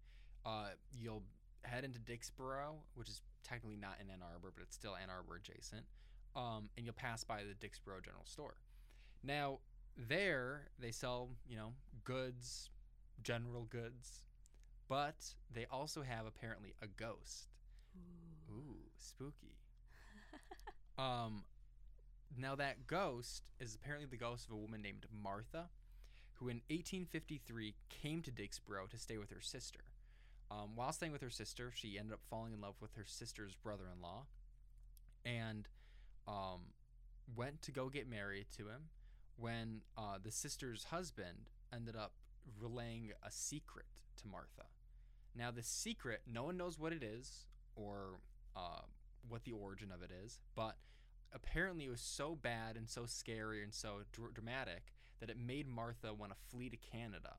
uh, 0.45 0.69
you'll 0.91 1.23
head 1.63 1.84
into 1.84 2.00
Dixboro, 2.00 2.76
which 2.95 3.10
is 3.10 3.21
technically 3.43 3.78
not 3.78 3.97
in 4.02 4.10
Ann 4.10 4.19
Arbor, 4.21 4.52
but 4.56 4.63
it's 4.63 4.76
still 4.76 4.95
Ann 4.95 5.10
Arbor 5.10 5.36
adjacent 5.36 5.86
um, 6.38 6.69
and 6.78 6.86
you'll 6.86 6.93
pass 6.93 7.23
by 7.23 7.41
the 7.43 7.67
Dixboro 7.67 8.04
General 8.04 8.26
Store. 8.26 8.56
Now, 9.23 9.60
there 9.97 10.67
they 10.80 10.91
sell, 10.91 11.30
you 11.50 11.58
know, 11.58 11.73
goods, 12.04 12.69
general 13.23 13.65
goods, 13.65 14.21
but 14.88 15.34
they 15.54 15.65
also 15.71 16.04
have 16.04 16.28
apparently 16.28 16.73
a 16.82 16.88
ghost. 16.88 17.47
Ooh, 18.52 18.78
spooky. 18.97 19.58
um, 21.00 21.43
now 22.36 22.56
that 22.56 22.88
ghost 22.88 23.44
is 23.60 23.76
apparently 23.76 24.08
the 24.10 24.18
ghost 24.18 24.48
of 24.48 24.54
a 24.54 24.58
woman 24.58 24.82
named 24.82 25.06
Martha, 25.24 25.70
who 26.34 26.50
in 26.50 26.62
1853 26.70 27.76
came 27.90 28.22
to 28.22 28.32
Dixboro 28.32 28.90
to 28.90 28.98
stay 28.98 29.18
with 29.18 29.32
her 29.32 29.42
sister. 29.42 29.80
Um, 30.50 30.76
while 30.76 30.94
staying 30.94 31.12
with 31.12 31.22
her 31.22 31.30
sister, 31.30 31.72
she 31.74 31.98
ended 31.98 32.13
up 32.13 32.22
falling 32.30 32.54
in 32.54 32.62
love 32.62 32.76
with 32.80 32.94
her 32.96 33.06
sister's 33.06 33.56
brother-in-law, 33.56 34.26
and 35.26 35.68
um, 36.28 36.62
went 37.36 37.62
to 37.63 37.72
go 37.72 37.90
get 37.90 38.10
married 38.10 38.48
to 38.58 38.63
him 38.63 38.90
when 39.36 39.82
uh, 39.98 40.18
the 40.24 40.32
sister's 40.32 40.86
husband 40.86 41.50
ended 41.74 41.96
up 41.96 42.13
relaying 42.60 43.12
a 43.24 43.32
secret 43.32 43.86
to 44.22 44.28
Martha. 44.28 44.68
Now, 45.36 45.52
the 45.52 45.63
secret, 45.63 46.22
no 46.32 46.44
one 46.44 46.58
knows 46.58 46.80
what 46.80 46.94
it 46.94 47.04
is 47.04 47.46
or 47.76 48.20
uh, 48.56 48.82
what 49.28 49.44
the 49.44 49.52
origin 49.52 49.92
of 49.92 50.02
it 50.02 50.12
is, 50.26 50.40
but 50.56 50.78
apparently 51.34 51.86
it 51.86 51.90
was 51.90 52.02
so 52.02 52.36
bad 52.36 52.76
and 52.76 52.90
so 52.90 53.06
scary 53.06 53.63
and 53.63 53.74
so 53.74 54.02
dr- 54.12 54.34
dramatic 54.34 54.94
that 55.20 55.30
it 55.30 55.38
made 55.38 55.68
Martha 55.68 56.13
want 56.13 56.32
to 56.32 56.38
flee 56.50 56.70
to 56.70 56.78
Canada. 56.78 57.36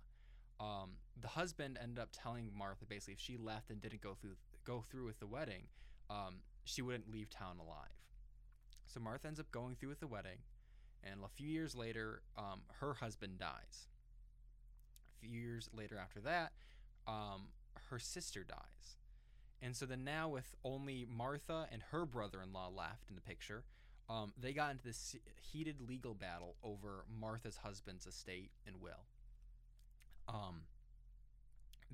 Um, 0.60 0.96
the 1.20 1.28
husband 1.28 1.78
ended 1.80 1.98
up 1.98 2.08
telling 2.12 2.50
Martha 2.56 2.84
basically 2.84 3.14
if 3.14 3.20
she 3.20 3.36
left 3.36 3.70
and 3.70 3.80
didn't 3.80 4.02
go 4.02 4.16
through 4.20 4.36
go 4.64 4.84
through 4.90 5.06
with 5.06 5.18
the 5.20 5.26
wedding, 5.26 5.62
um, 6.10 6.40
she 6.64 6.82
wouldn't 6.82 7.10
leave 7.10 7.30
town 7.30 7.56
alive. 7.58 7.88
So 8.86 9.00
Martha 9.00 9.28
ends 9.28 9.40
up 9.40 9.50
going 9.50 9.76
through 9.76 9.90
with 9.90 10.00
the 10.00 10.06
wedding, 10.06 10.38
and 11.02 11.20
a 11.24 11.28
few 11.28 11.48
years 11.48 11.74
later, 11.74 12.22
um, 12.36 12.62
her 12.80 12.94
husband 12.94 13.38
dies. 13.38 13.88
A 15.08 15.26
few 15.26 15.30
years 15.30 15.70
later 15.72 15.96
after 15.98 16.20
that, 16.20 16.52
um, 17.06 17.48
her 17.90 17.98
sister 17.98 18.44
dies. 18.44 18.96
And 19.60 19.74
so 19.74 19.86
then 19.86 20.04
now, 20.04 20.28
with 20.28 20.54
only 20.64 21.06
Martha 21.08 21.66
and 21.72 21.82
her 21.90 22.06
brother-in-law 22.06 22.70
left 22.76 23.08
in 23.08 23.14
the 23.14 23.20
picture, 23.20 23.64
um, 24.08 24.32
they 24.40 24.52
got 24.52 24.70
into 24.70 24.84
this 24.84 25.16
heated 25.52 25.80
legal 25.80 26.14
battle 26.14 26.56
over 26.62 27.04
Martha's 27.20 27.58
husband's 27.58 28.06
estate 28.06 28.50
and 28.66 28.80
will. 28.80 29.04
Um, 30.28 30.62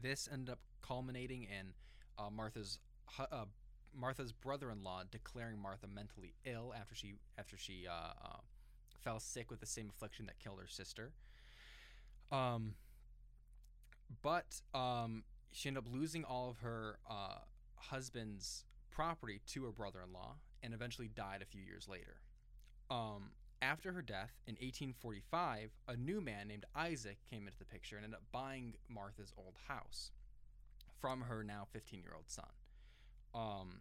this 0.00 0.28
ended 0.32 0.50
up 0.50 0.60
culminating 0.86 1.44
in 1.44 1.72
uh, 2.18 2.30
Martha's 2.30 2.78
uh, 3.18 3.44
Martha's 3.96 4.32
brother-in-law 4.32 5.04
declaring 5.10 5.58
Martha 5.58 5.86
mentally 5.86 6.34
ill 6.44 6.74
after 6.78 6.94
she 6.94 7.14
after 7.38 7.56
she 7.56 7.86
uh, 7.88 8.12
uh, 8.24 8.36
fell 9.02 9.20
sick 9.20 9.50
with 9.50 9.60
the 9.60 9.66
same 9.66 9.88
affliction 9.88 10.26
that 10.26 10.38
killed 10.38 10.58
her 10.60 10.68
sister. 10.68 11.12
Um, 12.32 12.74
but 14.22 14.60
um, 14.74 15.24
she 15.52 15.68
ended 15.68 15.84
up 15.86 15.92
losing 15.92 16.24
all 16.24 16.50
of 16.50 16.58
her 16.58 16.98
uh, 17.08 17.38
husband's 17.76 18.64
property 18.90 19.40
to 19.48 19.64
her 19.64 19.72
brother-in-law, 19.72 20.36
and 20.64 20.74
eventually 20.74 21.08
died 21.08 21.42
a 21.42 21.46
few 21.46 21.60
years 21.62 21.86
later. 21.88 22.16
Um, 22.90 23.30
after 23.62 23.92
her 23.92 24.02
death 24.02 24.32
in 24.46 24.54
1845, 24.54 25.70
a 25.88 25.96
new 25.96 26.20
man 26.20 26.48
named 26.48 26.64
Isaac 26.74 27.18
came 27.30 27.46
into 27.46 27.58
the 27.58 27.64
picture 27.64 27.96
and 27.96 28.04
ended 28.04 28.18
up 28.18 28.24
buying 28.32 28.74
Martha's 28.88 29.32
old 29.36 29.54
house 29.68 30.10
from 31.00 31.22
her 31.22 31.44
now 31.44 31.66
15 31.72 32.00
year 32.02 32.14
old 32.14 32.28
son. 32.28 32.46
Um, 33.34 33.80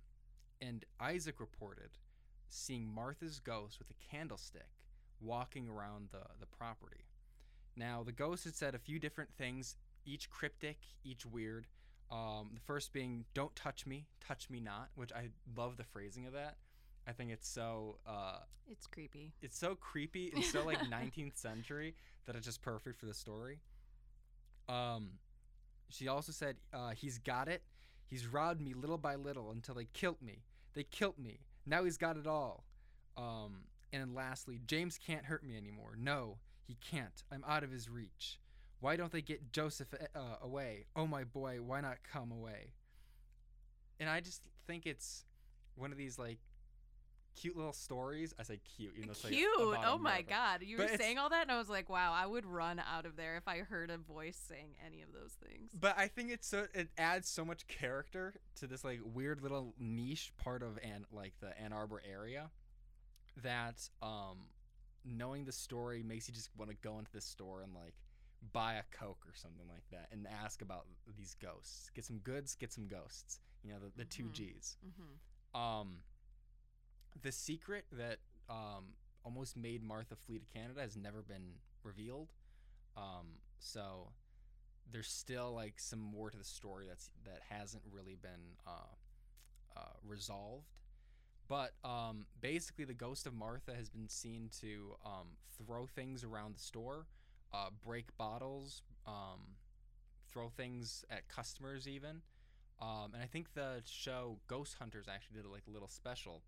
and 0.61 0.85
Isaac 0.99 1.39
reported 1.39 1.91
seeing 2.49 2.87
Martha's 2.87 3.39
ghost 3.39 3.79
with 3.79 3.89
a 3.89 4.15
candlestick 4.15 4.69
walking 5.19 5.67
around 5.67 6.09
the, 6.11 6.21
the 6.39 6.45
property. 6.45 7.05
Now, 7.75 8.03
the 8.03 8.11
ghost 8.11 8.43
had 8.43 8.55
said 8.55 8.75
a 8.75 8.79
few 8.79 8.99
different 8.99 9.31
things, 9.37 9.75
each 10.05 10.29
cryptic, 10.29 10.77
each 11.03 11.25
weird. 11.25 11.65
Um, 12.11 12.51
the 12.53 12.61
first 12.61 12.93
being, 12.93 13.25
Don't 13.33 13.55
touch 13.55 13.85
me, 13.85 14.05
touch 14.25 14.49
me 14.49 14.59
not, 14.59 14.89
which 14.95 15.11
I 15.11 15.29
love 15.57 15.77
the 15.77 15.83
phrasing 15.83 16.27
of 16.27 16.33
that. 16.33 16.57
I 17.07 17.11
think 17.11 17.31
it's 17.31 17.47
so 17.47 17.97
uh, 18.07 18.39
It's 18.69 18.87
creepy. 18.87 19.33
it's 19.41 19.57
so 19.57 19.75
creepy 19.75 20.31
and 20.33 20.43
so 20.43 20.63
like 20.65 20.77
19th 20.91 21.37
century 21.37 21.95
that 22.25 22.35
it's 22.35 22.45
just 22.45 22.61
perfect 22.61 22.99
for 22.99 23.05
the 23.05 23.13
story. 23.13 23.59
Um, 24.69 25.11
she 25.89 26.07
also 26.07 26.31
said, 26.31 26.55
uh, 26.73 26.91
"He's 26.91 27.17
got 27.17 27.47
it. 27.47 27.61
He's 28.07 28.27
robbed 28.27 28.61
me 28.61 28.73
little 28.73 28.97
by 28.97 29.15
little 29.15 29.51
until 29.51 29.75
they 29.75 29.87
killed 29.93 30.21
me. 30.21 30.43
They 30.73 30.83
killed 30.83 31.19
me. 31.19 31.39
Now 31.65 31.83
he's 31.83 31.97
got 31.97 32.17
it 32.17 32.27
all." 32.27 32.63
Um, 33.17 33.65
and 33.91 34.01
then 34.01 34.13
lastly, 34.15 34.61
James 34.65 34.97
can't 34.97 35.25
hurt 35.25 35.43
me 35.43 35.57
anymore. 35.57 35.95
No, 35.97 36.37
he 36.65 36.75
can't. 36.89 37.23
I'm 37.31 37.43
out 37.47 37.63
of 37.63 37.71
his 37.71 37.89
reach. 37.89 38.39
Why 38.79 38.95
don't 38.95 39.11
they 39.11 39.21
get 39.21 39.51
Joseph 39.51 39.93
uh, 40.15 40.19
away? 40.41 40.85
Oh 40.95 41.05
my 41.07 41.23
boy, 41.25 41.59
why 41.61 41.79
not 41.81 41.97
come 42.11 42.31
away? 42.31 42.71
And 43.99 44.09
I 44.09 44.19
just 44.19 44.41
think 44.67 44.85
it's 44.85 45.25
one 45.75 45.91
of 45.91 45.97
these 45.97 46.17
like 46.17 46.39
cute 47.35 47.55
little 47.57 47.73
stories. 47.73 48.33
I 48.39 48.43
say 48.43 48.59
cute, 48.77 48.93
even 48.95 49.07
though 49.07 49.11
it's 49.13 49.23
like 49.23 49.33
Cute. 49.33 49.49
oh 49.57 49.97
my 49.97 50.21
god. 50.21 50.61
You 50.61 50.77
But 50.77 50.91
were 50.91 50.97
saying 50.97 51.17
all 51.17 51.29
that 51.29 51.43
and 51.43 51.51
I 51.51 51.57
was 51.57 51.69
like, 51.69 51.89
wow, 51.89 52.13
I 52.13 52.25
would 52.25 52.45
run 52.45 52.79
out 52.79 53.05
of 53.05 53.15
there 53.15 53.37
if 53.37 53.47
I 53.47 53.59
heard 53.59 53.89
a 53.89 53.97
voice 53.97 54.37
saying 54.47 54.75
any 54.85 55.01
of 55.01 55.09
those 55.13 55.33
things. 55.47 55.71
But 55.79 55.97
I 55.97 56.07
think 56.07 56.31
it's 56.31 56.47
so 56.47 56.67
it 56.73 56.89
adds 56.97 57.27
so 57.29 57.43
much 57.45 57.67
character 57.67 58.35
to 58.55 58.67
this 58.67 58.83
like 58.83 58.99
weird 59.03 59.41
little 59.41 59.73
niche 59.79 60.31
part 60.37 60.63
of 60.63 60.77
Ann 60.83 61.05
like 61.11 61.33
the 61.41 61.57
Ann 61.59 61.73
Arbor 61.73 62.01
area 62.09 62.49
that 63.41 63.89
um 64.01 64.37
knowing 65.05 65.43
the 65.45 65.51
story 65.51 66.03
makes 66.03 66.27
you 66.27 66.33
just 66.33 66.49
want 66.57 66.69
to 66.71 66.77
go 66.77 66.97
into 66.99 67.11
this 67.11 67.25
store 67.25 67.61
and 67.61 67.73
like 67.73 67.93
buy 68.53 68.75
a 68.75 68.83
coke 68.97 69.23
or 69.27 69.33
something 69.35 69.67
like 69.69 69.83
that 69.91 70.07
and 70.11 70.27
ask 70.43 70.61
about 70.61 70.85
these 71.17 71.35
ghosts. 71.41 71.89
Get 71.95 72.05
some 72.05 72.17
goods, 72.19 72.55
get 72.55 72.71
some 72.73 72.87
ghosts. 72.87 73.39
You 73.63 73.71
know, 73.73 73.79
the, 73.79 73.91
the 73.97 74.05
two 74.05 74.25
Mhm. 74.25 74.33
G's. 74.33 74.77
hmm 74.83 75.59
Um 75.59 75.97
the 77.21 77.31
secret 77.31 77.85
that 77.91 78.17
um 78.49 78.95
almost 79.23 79.55
made 79.55 79.83
Martha 79.83 80.15
flee 80.15 80.39
to 80.39 80.45
Canada 80.45 80.81
has 80.81 80.97
never 80.97 81.21
been 81.21 81.53
revealed. 81.83 82.29
Um 82.97 83.39
so 83.59 84.09
there's 84.91 85.07
still 85.07 85.53
like 85.53 85.79
some 85.79 85.99
more 85.99 86.29
to 86.29 86.37
the 86.37 86.43
story 86.43 86.85
that's 86.87 87.09
that 87.25 87.41
hasn't 87.49 87.83
really 87.91 88.15
been 88.21 88.57
uh, 88.67 88.95
uh, 89.77 89.93
resolved. 90.05 90.67
But 91.47 91.73
um, 91.83 92.25
basically, 92.41 92.85
the 92.85 92.93
ghost 92.93 93.27
of 93.27 93.33
Martha 93.33 93.73
has 93.75 93.89
been 93.89 94.07
seen 94.07 94.49
to 94.61 94.95
um, 95.05 95.27
throw 95.57 95.85
things 95.85 96.23
around 96.23 96.55
the 96.55 96.59
store, 96.59 97.07
uh, 97.53 97.69
break 97.85 98.15
bottles, 98.17 98.81
um, 99.05 99.55
throw 100.31 100.49
things 100.49 101.03
at 101.11 101.27
customers, 101.27 101.87
even. 101.87 102.21
Um, 102.81 103.11
and 103.13 103.21
I 103.21 103.27
think 103.27 103.53
the 103.53 103.81
show 103.85 104.39
Ghost 104.47 104.75
Hunters 104.79 105.07
actually 105.13 105.41
did 105.41 105.45
like 105.45 105.63
a 105.67 105.71
little 105.71 105.87
special, 105.87 106.43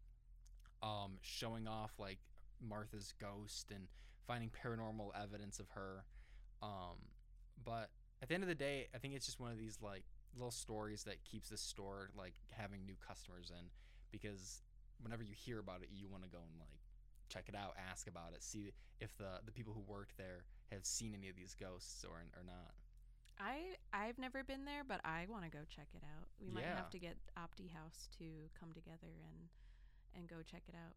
um, 0.81 1.17
showing 1.21 1.67
off 1.67 1.93
like 1.97 2.19
Martha's 2.61 3.13
ghost 3.19 3.71
and 3.73 3.87
finding 4.27 4.49
paranormal 4.49 5.09
evidence 5.21 5.59
of 5.59 5.69
her. 5.69 6.05
Um, 6.61 6.97
but 7.63 7.89
at 8.21 8.29
the 8.29 8.33
end 8.33 8.43
of 8.43 8.49
the 8.49 8.55
day, 8.55 8.87
I 8.93 8.97
think 8.97 9.13
it's 9.13 9.25
just 9.25 9.39
one 9.39 9.51
of 9.51 9.57
these 9.57 9.79
like 9.81 10.03
little 10.35 10.51
stories 10.51 11.03
that 11.03 11.23
keeps 11.23 11.49
the 11.49 11.57
store 11.57 12.09
like 12.17 12.33
having 12.51 12.85
new 12.85 12.95
customers 13.05 13.51
in 13.57 13.67
because 14.11 14.61
whenever 15.01 15.23
you 15.23 15.33
hear 15.33 15.59
about 15.59 15.81
it, 15.81 15.89
you 15.91 16.07
want 16.09 16.23
to 16.23 16.29
go 16.29 16.39
and 16.39 16.59
like 16.59 16.79
check 17.29 17.45
it 17.47 17.55
out, 17.55 17.75
ask 17.89 18.07
about 18.07 18.33
it, 18.33 18.43
see 18.43 18.71
if 18.99 19.15
the 19.17 19.39
the 19.45 19.51
people 19.51 19.73
who 19.73 19.81
worked 19.81 20.17
there 20.17 20.43
have 20.71 20.85
seen 20.85 21.13
any 21.17 21.29
of 21.29 21.35
these 21.35 21.55
ghosts 21.59 22.03
or 22.03 22.17
or 22.35 22.43
not. 22.45 22.73
I 23.39 23.75
I've 23.93 24.17
never 24.17 24.43
been 24.43 24.65
there, 24.65 24.83
but 24.87 25.01
I 25.03 25.25
want 25.29 25.43
to 25.43 25.49
go 25.49 25.63
check 25.67 25.87
it 25.93 26.03
out. 26.03 26.27
We 26.39 26.49
might 26.49 26.63
Yeah. 26.63 26.75
have 26.75 26.89
to 26.91 26.99
get 26.99 27.17
Opti 27.37 27.71
House 27.71 28.07
to 28.19 28.25
come 28.59 28.71
together 28.73 29.11
and 29.23 29.49
and 30.15 30.27
go 30.27 30.37
check 30.49 30.63
it 30.67 30.75
out. 30.75 30.95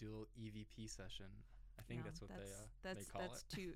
Little 0.00 0.26
EVP 0.40 0.88
session. 0.88 1.26
I 1.78 1.82
think 1.82 2.00
No, 2.00 2.04
that's 2.06 2.20
what 2.20 2.30
they 2.30 2.34
uh, 2.36 2.66
that's 2.82 2.98
they 3.06 3.12
call 3.12 3.22
that's 3.22 3.42
it. 3.42 3.54
too 3.54 3.72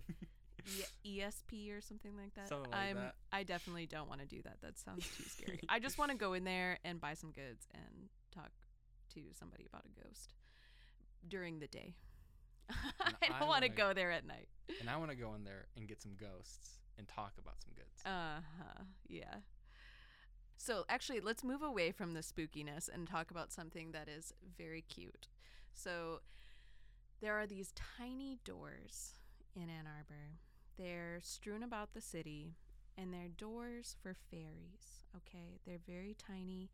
e- 1.04 1.20
ESP 1.20 1.76
or 1.76 1.80
something 1.80 2.16
like 2.16 2.34
that. 2.34 2.48
Something 2.48 2.70
like 2.70 2.80
I'm 2.80 2.96
that. 2.96 3.14
I 3.32 3.42
definitely 3.44 3.86
don't 3.86 4.08
want 4.08 4.20
to 4.20 4.26
do 4.26 4.40
that. 4.42 4.58
That 4.62 4.78
sounds 4.78 5.06
too 5.16 5.24
scary. 5.24 5.60
I 5.68 5.78
just 5.80 5.98
want 5.98 6.10
to 6.12 6.16
go 6.26 6.32
in 6.34 6.44
there 6.44 6.78
and 6.84 7.00
buy 7.00 7.14
some 7.14 7.30
goods 7.32 7.66
and 7.74 8.08
talk 8.34 8.50
to 9.14 9.20
somebody 9.38 9.66
about 9.66 9.84
a 9.84 10.00
ghost 10.02 10.34
during 11.28 11.58
the 11.60 11.66
day. 11.66 11.94
I 12.70 13.38
don't 13.38 13.48
wanna- 13.48 13.68
go 13.68 13.92
there 13.92 14.10
at 14.10 14.26
night. 14.26 14.48
and 14.80 14.88
I 14.88 14.96
want 14.96 15.10
to 15.10 15.16
go 15.16 15.34
in 15.34 15.44
there 15.44 15.66
and 15.76 15.86
get 15.86 16.00
some 16.02 16.12
ghosts 16.18 16.78
and 16.98 17.06
talk 17.08 17.32
about 17.38 17.60
some 17.62 17.72
goods. 17.74 18.00
Uh 18.06 18.40
huh. 18.58 18.84
Yeah. 19.08 19.34
So 20.56 20.84
actually, 20.88 21.20
let's 21.20 21.44
move 21.44 21.62
away 21.62 21.92
from 21.92 22.12
the 22.12 22.20
spookiness 22.20 22.88
and 22.92 23.06
talk 23.06 23.30
about 23.30 23.52
something 23.52 23.92
that 23.92 24.08
is 24.08 24.32
very 24.56 24.82
cute. 24.82 25.28
So 25.72 26.20
there 27.20 27.34
are 27.34 27.46
these 27.46 27.72
tiny 27.98 28.38
doors 28.44 29.14
in 29.54 29.70
Ann 29.70 29.86
Arbor. 29.86 30.38
They're 30.78 31.20
strewn 31.22 31.62
about 31.62 31.94
the 31.94 32.00
city, 32.00 32.56
and 32.96 33.12
they're 33.12 33.28
doors 33.28 33.96
for 34.02 34.14
fairies. 34.30 35.04
Okay, 35.16 35.60
they're 35.66 35.78
very 35.86 36.16
tiny, 36.18 36.70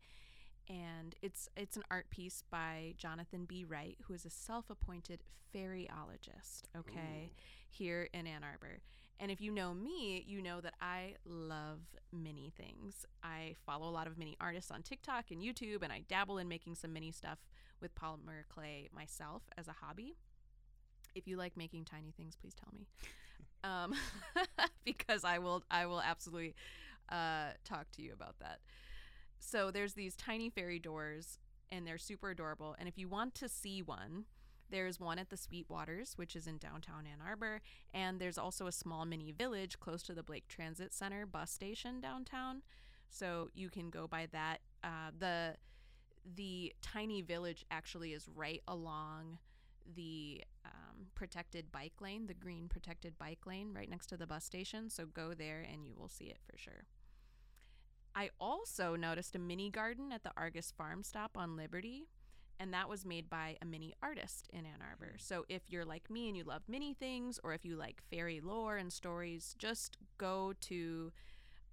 and 0.67 1.15
it's 1.21 1.49
it's 1.55 1.77
an 1.77 1.83
art 1.91 2.09
piece 2.09 2.43
by 2.49 2.93
Jonathan 2.97 3.45
B. 3.45 3.63
Wright, 3.63 3.97
who 4.07 4.13
is 4.13 4.25
a 4.25 4.29
self-appointed 4.29 5.23
fairyologist. 5.53 6.63
Okay, 6.77 7.29
Ooh. 7.31 7.41
here 7.69 8.09
in 8.13 8.25
Ann 8.25 8.43
Arbor. 8.43 8.79
And 9.21 9.29
if 9.29 9.39
you 9.39 9.51
know 9.51 9.71
me, 9.71 10.25
you 10.27 10.41
know 10.41 10.61
that 10.61 10.73
I 10.81 11.13
love 11.25 11.81
mini 12.11 12.51
things. 12.57 13.05
I 13.23 13.55
follow 13.67 13.87
a 13.87 13.93
lot 13.93 14.07
of 14.07 14.17
mini 14.17 14.35
artists 14.41 14.71
on 14.71 14.81
TikTok 14.81 15.25
and 15.29 15.43
YouTube, 15.43 15.83
and 15.83 15.93
I 15.93 16.01
dabble 16.07 16.39
in 16.39 16.47
making 16.47 16.73
some 16.73 16.91
mini 16.91 17.11
stuff 17.11 17.37
with 17.79 17.93
polymer 17.93 18.47
clay 18.49 18.89
myself 18.91 19.43
as 19.59 19.67
a 19.67 19.73
hobby. 19.73 20.15
If 21.13 21.27
you 21.27 21.37
like 21.37 21.55
making 21.55 21.85
tiny 21.85 22.11
things, 22.17 22.35
please 22.35 22.55
tell 22.55 22.73
me, 22.73 22.87
um, 23.63 23.93
because 24.85 25.23
I 25.23 25.37
will. 25.37 25.63
I 25.69 25.85
will 25.85 26.01
absolutely 26.01 26.55
uh, 27.09 27.49
talk 27.63 27.91
to 27.91 28.01
you 28.01 28.13
about 28.13 28.39
that. 28.39 28.59
So 29.39 29.69
there's 29.69 29.93
these 29.93 30.15
tiny 30.15 30.49
fairy 30.49 30.79
doors, 30.79 31.37
and 31.71 31.85
they're 31.85 31.99
super 31.99 32.31
adorable. 32.31 32.75
And 32.79 32.89
if 32.89 32.97
you 32.97 33.07
want 33.07 33.35
to 33.35 33.47
see 33.47 33.83
one, 33.83 34.25
there's 34.71 34.99
one 34.99 35.19
at 35.19 35.29
the 35.29 35.35
Sweetwaters, 35.35 36.17
which 36.17 36.35
is 36.35 36.47
in 36.47 36.57
downtown 36.57 37.05
Ann 37.05 37.25
Arbor, 37.25 37.61
and 37.93 38.19
there's 38.19 38.37
also 38.37 38.67
a 38.67 38.71
small 38.71 39.05
mini 39.05 39.31
village 39.31 39.79
close 39.79 40.01
to 40.03 40.13
the 40.13 40.23
Blake 40.23 40.47
Transit 40.47 40.93
Center 40.93 41.25
bus 41.25 41.51
station 41.51 41.99
downtown. 41.99 42.61
So 43.09 43.49
you 43.53 43.69
can 43.69 43.89
go 43.89 44.07
by 44.07 44.27
that. 44.31 44.59
Uh, 44.83 45.11
the 45.17 45.55
the 46.35 46.71
tiny 46.81 47.21
village 47.21 47.65
actually 47.71 48.13
is 48.13 48.27
right 48.35 48.61
along 48.67 49.39
the 49.95 50.43
um, 50.65 51.07
protected 51.15 51.71
bike 51.71 51.99
lane, 51.99 52.27
the 52.27 52.33
green 52.33 52.67
protected 52.67 53.17
bike 53.17 53.45
lane, 53.45 53.73
right 53.73 53.89
next 53.89 54.07
to 54.07 54.17
the 54.17 54.27
bus 54.27 54.45
station. 54.45 54.89
So 54.89 55.05
go 55.05 55.33
there 55.33 55.65
and 55.71 55.85
you 55.85 55.93
will 55.97 56.09
see 56.09 56.25
it 56.25 56.37
for 56.49 56.57
sure. 56.57 56.85
I 58.13 58.29
also 58.39 58.95
noticed 58.95 59.35
a 59.35 59.39
mini 59.39 59.69
garden 59.69 60.11
at 60.11 60.23
the 60.23 60.31
Argus 60.35 60.71
Farm 60.71 61.03
Stop 61.03 61.37
on 61.37 61.55
Liberty 61.55 62.07
and 62.61 62.71
that 62.75 62.87
was 62.87 63.03
made 63.03 63.27
by 63.27 63.57
a 63.59 63.65
mini 63.65 63.95
artist 64.03 64.47
in 64.53 64.59
Ann 64.59 64.83
Arbor. 64.87 65.15
So 65.17 65.45
if 65.49 65.63
you're 65.69 65.83
like 65.83 66.11
me 66.11 66.27
and 66.27 66.37
you 66.37 66.43
love 66.43 66.61
mini 66.67 66.93
things, 66.93 67.39
or 67.43 67.55
if 67.55 67.65
you 67.65 67.75
like 67.75 68.03
fairy 68.11 68.39
lore 68.39 68.77
and 68.77 68.93
stories, 68.93 69.55
just 69.57 69.97
go 70.19 70.53
to 70.61 71.11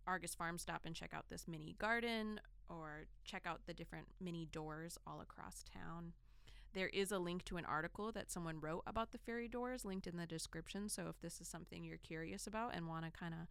Argus 0.07 0.35
Farm 0.35 0.57
Stop 0.57 0.87
and 0.87 0.95
check 0.95 1.11
out 1.13 1.27
this 1.29 1.47
mini 1.47 1.77
garden, 1.79 2.41
or 2.71 3.05
check 3.27 3.43
out 3.45 3.61
the 3.67 3.75
different 3.75 4.07
mini 4.19 4.47
doors 4.51 4.97
all 5.07 5.21
across 5.21 5.63
town. 5.63 6.15
There 6.73 6.89
is 6.89 7.13
a 7.13 7.19
link 7.19 7.45
to 7.45 7.59
an 7.59 7.67
article 7.67 8.11
that 8.13 8.31
someone 8.31 8.59
wrote 8.59 8.85
about 8.87 9.13
the 9.13 9.19
fairy 9.19 9.49
doors 9.49 9.85
linked 9.85 10.07
in 10.07 10.17
the 10.17 10.27
description. 10.27 10.89
So 10.89 11.09
if 11.11 11.21
this 11.21 11.39
is 11.39 11.49
something 11.49 11.85
you're 11.85 11.99
curious 11.99 12.47
about 12.47 12.75
and 12.75 12.89
want 12.89 13.05
to 13.05 13.11
kind 13.11 13.35
of 13.35 13.47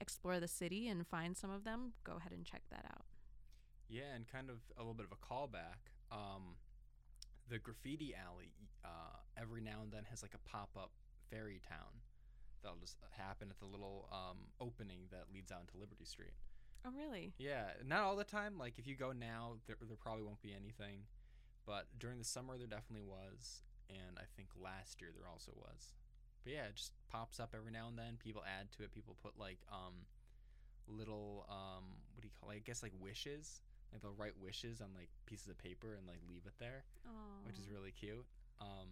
explore 0.00 0.40
the 0.40 0.48
city 0.48 0.88
and 0.88 1.06
find 1.06 1.36
some 1.36 1.50
of 1.50 1.62
them, 1.62 1.92
go 2.02 2.16
ahead 2.16 2.32
and 2.32 2.44
check 2.44 2.62
that 2.70 2.84
out. 2.86 3.04
Yeah, 3.88 4.14
and 4.14 4.26
kind 4.26 4.50
of 4.50 4.56
a 4.76 4.80
little 4.80 4.94
bit 4.94 5.06
of 5.06 5.12
a 5.12 5.34
callback. 5.34 5.90
Um, 6.10 6.56
the 7.50 7.58
graffiti 7.58 8.14
alley 8.14 8.54
uh, 8.84 9.18
every 9.36 9.60
now 9.60 9.82
and 9.82 9.90
then 9.92 10.04
has 10.08 10.22
like 10.22 10.34
a 10.34 10.48
pop 10.48 10.70
up 10.78 10.92
fairy 11.30 11.60
town 11.68 12.00
that'll 12.62 12.78
just 12.78 12.96
happen 13.16 13.48
at 13.50 13.58
the 13.58 13.66
little 13.66 14.08
um, 14.12 14.38
opening 14.60 15.00
that 15.10 15.24
leads 15.34 15.50
out 15.50 15.60
into 15.60 15.76
Liberty 15.78 16.04
Street. 16.04 16.32
Oh, 16.86 16.90
really? 16.96 17.34
Yeah, 17.38 17.72
not 17.84 18.02
all 18.04 18.16
the 18.16 18.24
time. 18.24 18.56
Like 18.56 18.78
if 18.78 18.86
you 18.86 18.94
go 18.94 19.12
now, 19.12 19.56
there, 19.66 19.76
there 19.86 19.96
probably 20.00 20.22
won't 20.22 20.40
be 20.40 20.54
anything, 20.54 21.04
but 21.66 21.86
during 21.98 22.18
the 22.18 22.24
summer 22.24 22.56
there 22.56 22.66
definitely 22.66 23.04
was. 23.06 23.62
and 23.90 24.16
I 24.18 24.24
think 24.36 24.48
last 24.54 25.00
year 25.00 25.10
there 25.12 25.28
also 25.28 25.52
was. 25.56 25.94
But 26.44 26.52
yeah, 26.52 26.64
it 26.70 26.76
just 26.76 26.92
pops 27.10 27.40
up 27.40 27.54
every 27.54 27.72
now 27.72 27.88
and 27.88 27.98
then. 27.98 28.16
People 28.22 28.42
add 28.46 28.70
to 28.72 28.82
it. 28.84 28.92
People 28.92 29.16
put 29.22 29.38
like 29.38 29.58
um, 29.70 30.06
little 30.88 31.46
um, 31.50 31.84
what 32.14 32.22
do 32.22 32.28
you 32.28 32.34
call? 32.40 32.50
It? 32.50 32.56
I 32.56 32.58
guess 32.64 32.82
like 32.82 32.92
wishes. 32.98 33.60
Like 33.92 34.02
they'll 34.02 34.14
write 34.16 34.34
wishes 34.40 34.80
on 34.80 34.88
like 34.94 35.08
pieces 35.26 35.48
of 35.48 35.58
paper 35.58 35.94
and 35.94 36.06
like 36.06 36.20
leave 36.28 36.42
it 36.46 36.54
there, 36.58 36.84
which 37.44 37.58
is 37.58 37.68
really 37.70 37.92
cute. 37.92 38.24
Um, 38.60 38.88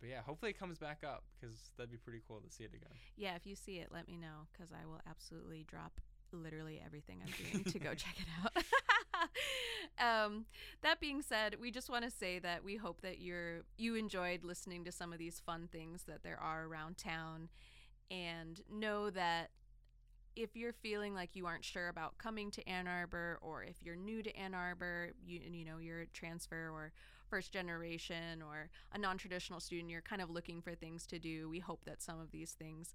but 0.00 0.08
yeah, 0.08 0.20
hopefully 0.20 0.50
it 0.50 0.58
comes 0.58 0.78
back 0.78 1.02
up 1.06 1.22
because 1.38 1.70
that'd 1.76 1.90
be 1.90 1.96
pretty 1.96 2.22
cool 2.26 2.40
to 2.40 2.50
see 2.50 2.64
it 2.64 2.74
again. 2.74 2.96
Yeah, 3.16 3.36
if 3.36 3.46
you 3.46 3.54
see 3.54 3.78
it, 3.78 3.88
let 3.92 4.08
me 4.08 4.16
know 4.16 4.48
because 4.52 4.72
I 4.72 4.84
will 4.86 5.00
absolutely 5.08 5.64
drop 5.68 6.00
literally 6.32 6.82
everything 6.84 7.20
I'm 7.24 7.52
doing 7.52 7.64
to 7.64 7.78
go 7.78 7.94
check 7.94 8.16
it 8.18 8.26
out. 8.42 8.64
um, 10.26 10.46
that 10.82 10.98
being 10.98 11.22
said, 11.22 11.56
we 11.60 11.70
just 11.70 11.88
want 11.88 12.04
to 12.04 12.10
say 12.10 12.38
that 12.40 12.64
we 12.64 12.76
hope 12.76 13.02
that 13.02 13.20
you're 13.20 13.62
you 13.76 13.94
enjoyed 13.94 14.42
listening 14.42 14.84
to 14.86 14.92
some 14.92 15.12
of 15.12 15.18
these 15.18 15.40
fun 15.40 15.68
things 15.70 16.04
that 16.08 16.22
there 16.22 16.40
are 16.40 16.64
around 16.64 16.98
town, 16.98 17.48
and 18.10 18.60
know 18.70 19.10
that 19.10 19.50
if 20.36 20.56
you're 20.56 20.72
feeling 20.72 21.14
like 21.14 21.30
you 21.34 21.46
aren't 21.46 21.64
sure 21.64 21.88
about 21.88 22.18
coming 22.18 22.50
to 22.52 22.68
Ann 22.68 22.86
Arbor, 22.86 23.38
or 23.42 23.62
if 23.64 23.76
you're 23.82 23.96
new 23.96 24.22
to 24.22 24.34
Ann 24.36 24.54
Arbor, 24.54 25.10
you 25.24 25.40
you 25.50 25.64
know 25.64 25.78
you're 25.78 26.00
a 26.02 26.06
transfer 26.06 26.70
or 26.72 26.92
first 27.28 27.52
generation 27.52 28.42
or 28.42 28.68
a 28.92 28.98
non-traditional 28.98 29.58
student, 29.60 29.90
you're 29.90 30.02
kind 30.02 30.20
of 30.20 30.28
looking 30.30 30.60
for 30.60 30.74
things 30.74 31.06
to 31.06 31.18
do. 31.18 31.48
We 31.48 31.60
hope 31.60 31.84
that 31.86 32.02
some 32.02 32.20
of 32.20 32.30
these 32.30 32.52
things 32.52 32.94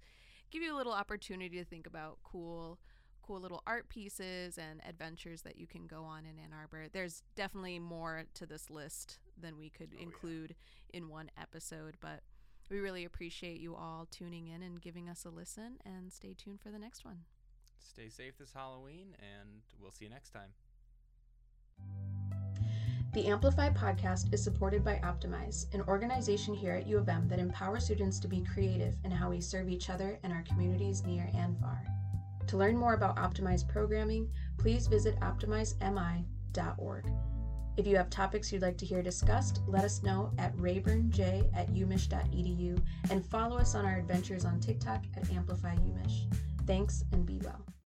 give 0.50 0.62
you 0.62 0.72
a 0.74 0.76
little 0.76 0.92
opportunity 0.92 1.58
to 1.58 1.64
think 1.64 1.86
about 1.86 2.18
cool 2.22 2.78
cool 3.22 3.40
little 3.40 3.62
art 3.66 3.88
pieces 3.90 4.56
and 4.56 4.80
adventures 4.88 5.42
that 5.42 5.58
you 5.58 5.66
can 5.66 5.86
go 5.86 6.02
on 6.02 6.20
in 6.24 6.38
Ann 6.38 6.54
Arbor. 6.58 6.86
There's 6.90 7.22
definitely 7.36 7.78
more 7.78 8.24
to 8.34 8.46
this 8.46 8.70
list 8.70 9.18
than 9.38 9.58
we 9.58 9.68
could 9.68 9.90
Oh, 9.92 9.96
yeah. 9.98 10.02
include 10.04 10.54
in 10.94 11.08
one 11.10 11.30
episode, 11.38 11.96
but 12.00 12.20
we 12.70 12.80
really 12.80 13.04
appreciate 13.04 13.60
you 13.60 13.74
all 13.74 14.06
tuning 14.10 14.48
in 14.48 14.62
and 14.62 14.80
giving 14.80 15.08
us 15.08 15.24
a 15.24 15.30
listen 15.30 15.78
and 15.84 16.12
stay 16.12 16.34
tuned 16.36 16.60
for 16.60 16.70
the 16.70 16.78
next 16.78 17.04
one. 17.04 17.20
Stay 17.78 18.08
safe 18.08 18.36
this 18.38 18.52
Halloween, 18.52 19.14
and 19.20 19.62
we'll 19.80 19.90
see 19.90 20.04
you 20.04 20.10
next 20.10 20.30
time. 20.30 20.50
The 23.14 23.26
Amplify 23.26 23.70
podcast 23.70 24.34
is 24.34 24.44
supported 24.44 24.84
by 24.84 25.00
Optimize, 25.02 25.72
an 25.74 25.82
organization 25.88 26.54
here 26.54 26.74
at 26.74 26.86
U 26.86 26.98
of 26.98 27.08
M 27.08 27.26
that 27.28 27.38
empowers 27.38 27.84
students 27.84 28.20
to 28.20 28.28
be 28.28 28.44
creative 28.52 28.94
in 29.04 29.10
how 29.10 29.30
we 29.30 29.40
serve 29.40 29.68
each 29.68 29.88
other 29.88 30.18
and 30.22 30.32
our 30.32 30.42
communities 30.42 31.04
near 31.04 31.30
and 31.34 31.58
far. 31.58 31.82
To 32.48 32.56
learn 32.56 32.76
more 32.76 32.94
about 32.94 33.16
Optimize 33.16 33.66
programming, 33.66 34.28
please 34.58 34.86
visit 34.86 35.18
optimizemi.org. 35.20 37.04
If 37.78 37.86
you 37.86 37.96
have 37.96 38.10
topics 38.10 38.52
you'd 38.52 38.62
like 38.62 38.76
to 38.78 38.84
hear 38.84 39.02
discussed, 39.02 39.60
let 39.68 39.84
us 39.84 40.02
know 40.02 40.32
at 40.36 40.54
rayburnj 40.56 41.20
at 41.54 41.72
umich.edu 41.72 42.82
and 43.08 43.24
follow 43.24 43.56
us 43.56 43.76
on 43.76 43.86
our 43.86 43.98
adventures 43.98 44.44
on 44.44 44.58
TikTok 44.58 45.04
at 45.16 45.22
AmplifyUmich. 45.26 46.26
Thanks 46.66 47.04
and 47.12 47.24
be 47.24 47.38
well. 47.44 47.68